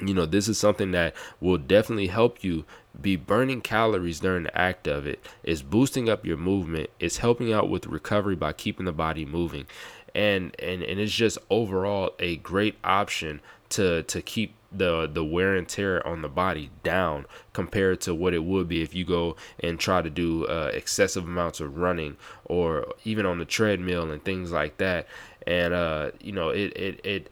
You 0.00 0.14
know 0.14 0.24
this 0.24 0.48
is 0.48 0.56
something 0.56 0.92
that 0.92 1.14
will 1.40 1.58
definitely 1.58 2.06
help 2.06 2.42
you 2.42 2.64
be 2.98 3.16
burning 3.16 3.60
calories 3.60 4.20
during 4.20 4.44
the 4.44 4.56
act 4.58 4.86
of 4.86 5.06
it. 5.06 5.20
It's 5.42 5.60
boosting 5.60 6.08
up 6.08 6.24
your 6.24 6.36
movement. 6.36 6.88
It's 7.00 7.18
helping 7.18 7.52
out 7.52 7.68
with 7.68 7.86
recovery 7.86 8.36
by 8.36 8.52
keeping 8.52 8.86
the 8.86 8.92
body 8.92 9.26
moving. 9.26 9.66
And 10.14 10.54
and 10.58 10.82
and 10.82 11.00
it's 11.00 11.12
just 11.12 11.38
overall 11.50 12.14
a 12.18 12.36
great 12.36 12.76
option 12.84 13.40
to 13.72 14.02
to 14.04 14.22
keep 14.22 14.54
the 14.70 15.08
the 15.12 15.24
wear 15.24 15.54
and 15.54 15.68
tear 15.68 16.06
on 16.06 16.22
the 16.22 16.28
body 16.28 16.70
down 16.82 17.26
compared 17.52 18.00
to 18.00 18.14
what 18.14 18.32
it 18.32 18.44
would 18.44 18.68
be 18.68 18.82
if 18.82 18.94
you 18.94 19.04
go 19.04 19.36
and 19.60 19.78
try 19.78 20.00
to 20.00 20.10
do 20.10 20.46
uh, 20.46 20.70
excessive 20.72 21.24
amounts 21.24 21.60
of 21.60 21.76
running 21.76 22.16
or 22.44 22.86
even 23.04 23.26
on 23.26 23.38
the 23.38 23.44
treadmill 23.44 24.10
and 24.10 24.24
things 24.24 24.50
like 24.50 24.78
that. 24.78 25.06
And 25.46 25.74
uh, 25.74 26.12
you 26.20 26.32
know 26.32 26.50
it, 26.50 26.76
it 26.76 27.00
it 27.04 27.30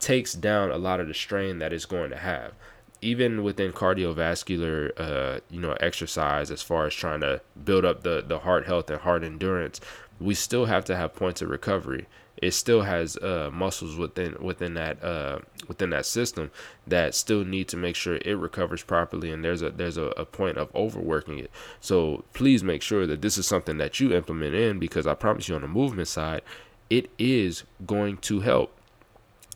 takes 0.00 0.34
down 0.34 0.70
a 0.70 0.78
lot 0.78 1.00
of 1.00 1.08
the 1.08 1.14
strain 1.14 1.58
that 1.58 1.72
it's 1.72 1.86
going 1.86 2.10
to 2.10 2.18
have. 2.18 2.52
Even 3.00 3.42
within 3.42 3.72
cardiovascular 3.72 4.92
uh, 4.96 5.40
you 5.50 5.60
know 5.60 5.72
exercise 5.80 6.50
as 6.50 6.62
far 6.62 6.86
as 6.86 6.94
trying 6.94 7.20
to 7.20 7.40
build 7.64 7.84
up 7.84 8.02
the 8.02 8.24
the 8.26 8.40
heart 8.40 8.66
health 8.66 8.90
and 8.90 9.00
heart 9.00 9.22
endurance 9.22 9.80
we 10.20 10.32
still 10.32 10.66
have 10.66 10.84
to 10.84 10.96
have 10.96 11.12
points 11.12 11.42
of 11.42 11.50
recovery 11.50 12.06
it 12.36 12.52
still 12.52 12.82
has 12.82 13.16
uh, 13.18 13.50
muscles 13.52 13.96
within 13.96 14.36
within 14.40 14.74
that 14.74 15.02
uh, 15.02 15.38
within 15.68 15.90
that 15.90 16.06
system 16.06 16.50
that 16.86 17.14
still 17.14 17.44
need 17.44 17.68
to 17.68 17.76
make 17.76 17.96
sure 17.96 18.16
it 18.16 18.34
recovers 18.34 18.82
properly 18.82 19.30
and 19.30 19.44
there's 19.44 19.62
a 19.62 19.70
there's 19.70 19.96
a, 19.96 20.06
a 20.16 20.24
point 20.24 20.58
of 20.58 20.74
overworking 20.74 21.38
it. 21.38 21.50
So 21.80 22.24
please 22.32 22.64
make 22.64 22.82
sure 22.82 23.06
that 23.06 23.22
this 23.22 23.38
is 23.38 23.46
something 23.46 23.78
that 23.78 24.00
you 24.00 24.12
implement 24.12 24.54
in 24.54 24.78
because 24.78 25.06
i 25.06 25.14
promise 25.14 25.48
you 25.48 25.54
on 25.54 25.62
the 25.62 25.68
movement 25.68 26.08
side 26.08 26.42
it 26.90 27.10
is 27.18 27.64
going 27.86 28.18
to 28.18 28.40
help. 28.40 28.76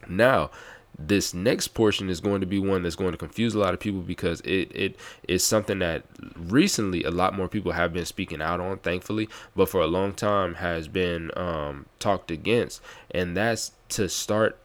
Now 0.08 0.50
this 0.98 1.32
next 1.32 1.68
portion 1.68 2.10
is 2.10 2.20
going 2.20 2.40
to 2.40 2.46
be 2.46 2.58
one 2.58 2.82
that's 2.82 2.96
going 2.96 3.12
to 3.12 3.18
confuse 3.18 3.54
a 3.54 3.58
lot 3.58 3.72
of 3.72 3.80
people 3.80 4.00
because 4.00 4.40
it 4.40 4.70
it 4.74 4.96
is 5.28 5.44
something 5.44 5.78
that 5.78 6.02
recently 6.36 7.04
a 7.04 7.10
lot 7.10 7.34
more 7.34 7.48
people 7.48 7.72
have 7.72 7.92
been 7.92 8.04
speaking 8.04 8.42
out 8.42 8.60
on 8.60 8.78
thankfully 8.78 9.28
but 9.54 9.68
for 9.68 9.80
a 9.80 9.86
long 9.86 10.12
time 10.12 10.54
has 10.54 10.88
been 10.88 11.30
um, 11.36 11.86
talked 11.98 12.30
against. 12.30 12.80
And 13.10 13.36
that's 13.36 13.72
to 13.90 14.08
start 14.08 14.58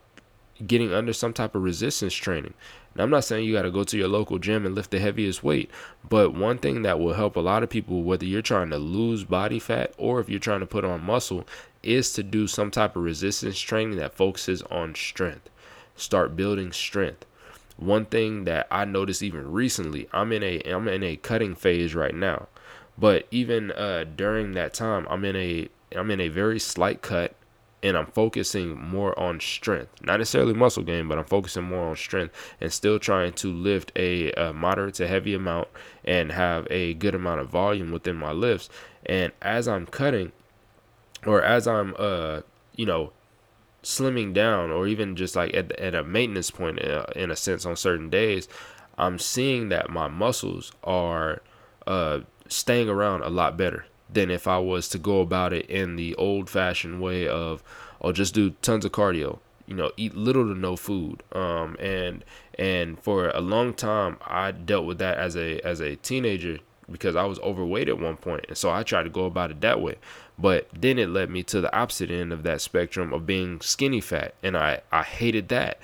getting 0.65 0.93
under 0.93 1.13
some 1.13 1.34
type 1.34 1.56
of 1.56 1.63
resistance 1.63 2.13
training. 2.13 2.54
Now, 2.96 3.04
I'm 3.04 3.10
not 3.10 3.24
saying 3.24 3.46
you 3.46 3.54
got 3.54 3.63
to 3.63 3.72
go 3.72 3.84
to 3.84 3.98
your 3.98 4.08
local 4.08 4.38
gym 4.38 4.67
and 4.67 4.76
lift 4.76 4.91
the 4.91 5.00
heaviest 5.00 5.43
weight, 5.43 5.72
but 6.08 6.36
one 6.36 6.60
thing 6.60 6.84
that 6.84 7.00
will 7.00 7.13
help 7.13 7.36
a 7.36 7.39
lot 7.39 7.63
of 7.63 7.69
people, 7.69 8.04
whether 8.04 8.26
you're 8.26 8.43
trying 8.43 8.69
to 8.69 8.78
lose 8.78 9.24
body 9.24 9.58
fat 9.58 9.93
or 9.98 10.19
if 10.19 10.30
you're 10.30 10.39
trying 10.39 10.60
to 10.60 10.67
put 10.67 10.86
on 10.86 11.04
muscle, 11.04 11.48
is 11.82 12.13
to 12.13 12.22
do 12.22 12.46
some 12.46 12.69
type 12.69 12.96
of 12.96 13.04
resistance 13.04 13.60
training 13.60 13.98
that 13.98 14.13
focuses 14.13 14.62
on 14.63 14.93
strength 14.93 15.50
start 15.95 16.36
building 16.36 16.71
strength. 16.71 17.25
One 17.77 18.06
thing 18.06 18.43
that 18.45 18.67
I 18.69 18.86
noticed 18.86 19.23
even 19.23 19.51
recently, 19.51 20.08
I'm 20.13 20.32
in 20.32 20.43
a 20.43 20.62
I'm 20.62 20.88
in 20.88 21.03
a 21.03 21.15
cutting 21.15 21.56
phase 21.56 21.95
right 21.95 22.15
now. 22.15 22.47
But 22.97 23.27
even 23.32 23.71
uh, 23.71 24.06
during 24.15 24.53
that 24.53 24.73
time, 24.73 25.08
I'm 25.10 25.25
in 25.25 25.36
a 25.36 25.69
I'm 25.95 26.12
in 26.12 26.21
a 26.21 26.29
very 26.29 26.60
slight 26.60 27.01
cut 27.01 27.36
and 27.82 27.97
I'm 27.97 28.06
focusing 28.06 28.79
more 28.79 29.17
on 29.19 29.41
strength. 29.41 29.91
Not 30.01 30.19
necessarily 30.19 30.53
muscle 30.53 30.84
gain, 30.84 31.10
but 31.10 31.17
I'm 31.17 31.25
focusing 31.25 31.63
more 31.63 31.89
on 31.89 31.97
strength 31.97 32.34
and 32.62 32.71
still 32.71 32.97
trying 32.97 33.34
to 33.34 33.51
lift 33.51 33.91
a, 33.97 34.32
a, 34.34 34.53
moderate 34.53 34.95
to 34.95 35.08
heavy 35.08 35.34
amount 35.34 35.67
and 36.06 36.32
have 36.32 36.65
a 36.69 36.93
good 36.93 37.13
amount 37.13 37.41
of 37.41 37.49
volume 37.49 37.91
within 37.91 38.15
my 38.15 38.32
lifts. 38.32 38.69
And 39.06 39.34
as 39.41 39.67
I'm 39.67 39.86
cutting, 39.86 40.32
or 41.25 41.41
as 41.41 41.67
I'm 41.67 41.95
uh 41.97 42.41
you 42.75 42.86
know 42.86 43.12
slimming 43.84 44.34
down 44.34 44.72
or 44.72 44.88
even 44.88 45.15
just 45.15 45.36
like 45.36 45.54
at, 45.54 45.72
at 45.74 45.93
a 45.93 46.04
maintenance 46.04 46.50
point 46.50 46.84
uh, 46.84 47.06
in 47.15 47.30
a 47.30 47.36
sense 47.36 47.65
on 47.65 47.76
certain 47.76 48.10
days 48.10 48.48
i'm 48.98 49.19
seeing 49.19 49.69
that 49.69 49.89
my 49.89 50.08
muscles 50.08 50.72
are 50.84 51.41
uh, 51.86 52.19
staying 52.48 52.88
around 52.88 53.22
a 53.22 53.30
lot 53.30 53.58
better 53.58 53.86
than 54.12 54.32
if 54.32 54.48
i 54.48 54.58
was 54.58 54.88
to 54.88 54.98
go 54.98 55.19
about 55.19 55.52
it 55.52 55.65
in 55.69 55.96
the 55.96 56.15
old 56.15 56.50
fashioned 56.50 57.02
way 57.02 57.28
of 57.28 57.62
oh, 58.02 58.12
just 58.12 58.34
do 58.34 58.52
tons 58.62 58.86
of 58.86 58.91
cardio 58.91 59.39
you 59.67 59.76
know 59.76 59.91
eat 59.98 60.15
little 60.15 60.48
to 60.48 60.60
no 60.60 60.76
food. 60.76 61.24
Um, 61.32 61.76
and 61.80 62.24
and 62.58 63.00
for 63.00 63.30
a 63.30 63.41
long 63.41 63.74
time 63.74 64.17
i 64.26 64.52
dealt 64.52 64.86
with 64.86 65.00
that 65.00 65.17
as 65.17 65.36
a 65.36 65.60
as 65.62 65.80
a 65.80 65.96
teenager 65.98 66.60
because 66.91 67.15
I 67.15 67.26
was 67.26 67.39
overweight 67.39 67.89
at 67.89 68.00
one 68.00 68.17
point, 68.17 68.46
and 68.48 68.58
so 68.58 68.69
I 68.69 68.84
tried 68.84 69.04
to 69.04 69.10
go 69.10 69.26
about 69.26 69.52
it 69.52 69.62
that 69.62 69.82
way. 69.82 69.96
But 70.38 70.67
then 70.74 70.98
it 70.98 71.10
led 71.10 71.30
me 71.30 71.43
to 71.43 71.62
the 71.62 71.76
opposite 71.76 72.10
end 72.10 72.34
of 72.34 72.43
that 72.43 72.62
spectrum 72.62 73.13
of 73.13 73.26
being 73.26 73.62
skinny 73.62 74.02
fat, 74.02 74.36
and 74.43 74.58
I 74.58 74.82
I 74.91 75.04
hated 75.04 75.50
that. 75.50 75.80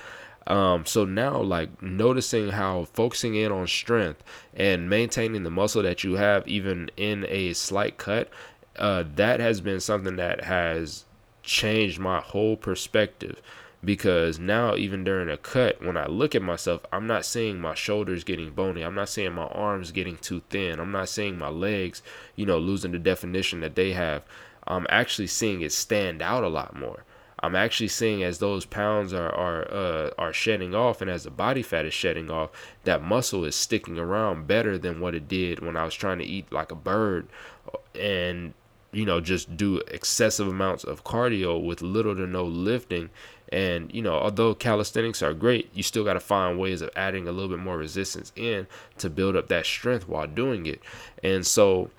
Um, 0.47 0.85
so 0.85 1.05
now, 1.05 1.39
like 1.41 1.81
noticing 1.81 2.49
how 2.49 2.85
focusing 2.93 3.35
in 3.35 3.51
on 3.51 3.67
strength 3.67 4.23
and 4.55 4.89
maintaining 4.89 5.43
the 5.43 5.51
muscle 5.51 5.83
that 5.83 6.03
you 6.03 6.15
have, 6.15 6.47
even 6.47 6.89
in 6.97 7.25
a 7.29 7.53
slight 7.53 7.97
cut, 7.97 8.29
uh, 8.77 9.03
that 9.15 9.39
has 9.39 9.61
been 9.61 9.79
something 9.79 10.15
that 10.15 10.43
has 10.45 11.05
changed 11.43 11.99
my 11.99 12.19
whole 12.19 12.57
perspective 12.57 13.41
because 13.83 14.39
now 14.39 14.75
even 14.75 15.03
during 15.03 15.29
a 15.29 15.37
cut 15.37 15.81
when 15.83 15.95
i 15.95 16.05
look 16.05 16.35
at 16.35 16.41
myself 16.41 16.81
i'm 16.91 17.07
not 17.07 17.25
seeing 17.25 17.59
my 17.59 17.73
shoulders 17.73 18.23
getting 18.23 18.51
bony. 18.51 18.81
I'm 18.81 18.95
not 18.95 19.09
seeing 19.09 19.33
my 19.33 19.47
arms 19.47 19.91
getting 19.91 20.17
too 20.17 20.41
thin. 20.49 20.79
I'm 20.79 20.91
not 20.91 21.09
seeing 21.09 21.37
my 21.37 21.49
legs 21.49 22.01
you 22.35 22.45
know 22.45 22.57
losing 22.57 22.91
the 22.91 22.99
definition 22.99 23.61
that 23.61 23.75
they 23.75 23.93
have. 23.93 24.23
I'm 24.67 24.85
actually 24.89 25.27
seeing 25.27 25.61
it 25.61 25.71
stand 25.71 26.21
out 26.21 26.43
a 26.43 26.49
lot 26.49 26.75
more. 26.75 27.03
I'm 27.41 27.55
actually 27.55 27.87
seeing 27.87 28.21
as 28.23 28.39
those 28.39 28.65
pounds 28.65 29.13
are 29.13 29.33
are 29.33 29.71
uh, 29.71 30.09
are 30.17 30.33
shedding 30.33 30.75
off 30.75 31.01
and 31.01 31.09
as 31.09 31.23
the 31.23 31.31
body 31.31 31.63
fat 31.63 31.85
is 31.85 31.93
shedding 31.93 32.29
off 32.29 32.49
that 32.83 33.01
muscle 33.01 33.45
is 33.45 33.55
sticking 33.55 33.97
around 33.97 34.47
better 34.47 34.77
than 34.77 34.99
what 34.99 35.15
it 35.15 35.27
did 35.27 35.59
when 35.59 35.77
i 35.77 35.85
was 35.85 35.93
trying 35.93 36.19
to 36.19 36.25
eat 36.25 36.51
like 36.51 36.71
a 36.71 36.75
bird 36.75 37.27
and 37.95 38.53
you 38.91 39.05
know 39.05 39.21
just 39.21 39.55
do 39.55 39.77
excessive 39.87 40.47
amounts 40.47 40.83
of 40.83 41.03
cardio 41.03 41.63
with 41.63 41.81
little 41.81 42.15
to 42.15 42.27
no 42.27 42.43
lifting 42.43 43.09
and 43.51 43.93
you 43.93 44.01
know, 44.01 44.13
although 44.13 44.53
calisthenics 44.53 45.21
are 45.21 45.33
great, 45.33 45.69
you 45.73 45.83
still 45.83 46.03
got 46.03 46.13
to 46.13 46.19
find 46.19 46.59
ways 46.59 46.81
of 46.81 46.89
adding 46.95 47.27
a 47.27 47.31
little 47.31 47.49
bit 47.49 47.59
more 47.59 47.77
resistance 47.77 48.31
in 48.35 48.67
to 48.99 49.09
build 49.09 49.35
up 49.35 49.47
that 49.47 49.65
strength 49.65 50.07
while 50.07 50.27
doing 50.27 50.65
it. 50.65 50.81
And 51.23 51.45
so, 51.45 51.89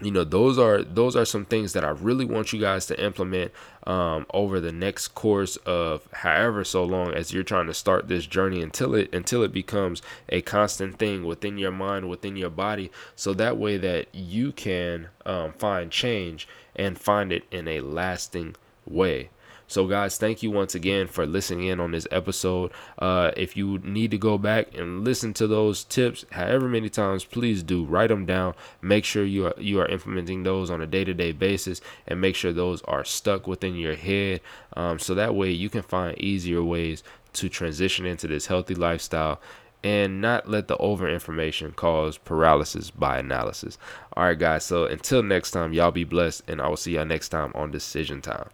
you 0.00 0.10
know, 0.10 0.24
those 0.24 0.58
are 0.58 0.82
those 0.82 1.16
are 1.16 1.24
some 1.24 1.44
things 1.44 1.72
that 1.72 1.84
I 1.84 1.90
really 1.90 2.24
want 2.24 2.52
you 2.52 2.60
guys 2.60 2.86
to 2.86 3.04
implement 3.04 3.52
um, 3.86 4.26
over 4.32 4.60
the 4.60 4.72
next 4.72 5.08
course 5.08 5.56
of 5.58 6.08
however 6.12 6.62
so 6.62 6.84
long 6.84 7.12
as 7.12 7.32
you're 7.32 7.42
trying 7.42 7.66
to 7.66 7.74
start 7.74 8.06
this 8.06 8.26
journey 8.26 8.62
until 8.62 8.94
it 8.94 9.12
until 9.12 9.42
it 9.42 9.52
becomes 9.52 10.02
a 10.28 10.40
constant 10.42 10.98
thing 10.98 11.24
within 11.24 11.58
your 11.58 11.72
mind, 11.72 12.08
within 12.08 12.36
your 12.36 12.50
body, 12.50 12.92
so 13.16 13.34
that 13.34 13.56
way 13.58 13.76
that 13.76 14.06
you 14.14 14.52
can 14.52 15.08
um, 15.26 15.52
find 15.54 15.90
change 15.90 16.46
and 16.76 16.98
find 16.98 17.32
it 17.32 17.44
in 17.50 17.66
a 17.66 17.80
lasting 17.80 18.54
way. 18.86 19.30
So, 19.70 19.86
guys, 19.86 20.18
thank 20.18 20.42
you 20.42 20.50
once 20.50 20.74
again 20.74 21.06
for 21.06 21.24
listening 21.24 21.68
in 21.68 21.78
on 21.78 21.92
this 21.92 22.08
episode. 22.10 22.72
Uh, 22.98 23.30
if 23.36 23.56
you 23.56 23.78
need 23.78 24.10
to 24.10 24.18
go 24.18 24.36
back 24.36 24.74
and 24.76 25.04
listen 25.04 25.32
to 25.34 25.46
those 25.46 25.84
tips, 25.84 26.24
however 26.32 26.66
many 26.66 26.88
times, 26.88 27.24
please 27.24 27.62
do 27.62 27.84
write 27.84 28.08
them 28.08 28.26
down. 28.26 28.54
Make 28.82 29.04
sure 29.04 29.24
you 29.24 29.46
are 29.46 29.54
you 29.58 29.78
are 29.78 29.86
implementing 29.86 30.42
those 30.42 30.72
on 30.72 30.80
a 30.80 30.88
day 30.88 31.04
to 31.04 31.14
day 31.14 31.30
basis, 31.30 31.80
and 32.08 32.20
make 32.20 32.34
sure 32.34 32.52
those 32.52 32.82
are 32.82 33.04
stuck 33.04 33.46
within 33.46 33.76
your 33.76 33.94
head. 33.94 34.40
Um, 34.72 34.98
so 34.98 35.14
that 35.14 35.36
way 35.36 35.52
you 35.52 35.70
can 35.70 35.82
find 35.82 36.18
easier 36.18 36.64
ways 36.64 37.04
to 37.34 37.48
transition 37.48 38.06
into 38.06 38.26
this 38.26 38.46
healthy 38.46 38.74
lifestyle 38.74 39.40
and 39.84 40.20
not 40.20 40.50
let 40.50 40.66
the 40.66 40.76
over 40.78 41.08
information 41.08 41.70
cause 41.70 42.18
paralysis 42.18 42.90
by 42.90 43.18
analysis. 43.18 43.78
All 44.14 44.24
right, 44.24 44.36
guys. 44.36 44.64
So 44.64 44.86
until 44.86 45.22
next 45.22 45.52
time, 45.52 45.72
y'all 45.72 45.92
be 45.92 46.02
blessed, 46.02 46.42
and 46.48 46.60
I 46.60 46.66
will 46.66 46.76
see 46.76 46.96
y'all 46.96 47.04
next 47.04 47.28
time 47.28 47.52
on 47.54 47.70
Decision 47.70 48.20
Time. 48.20 48.50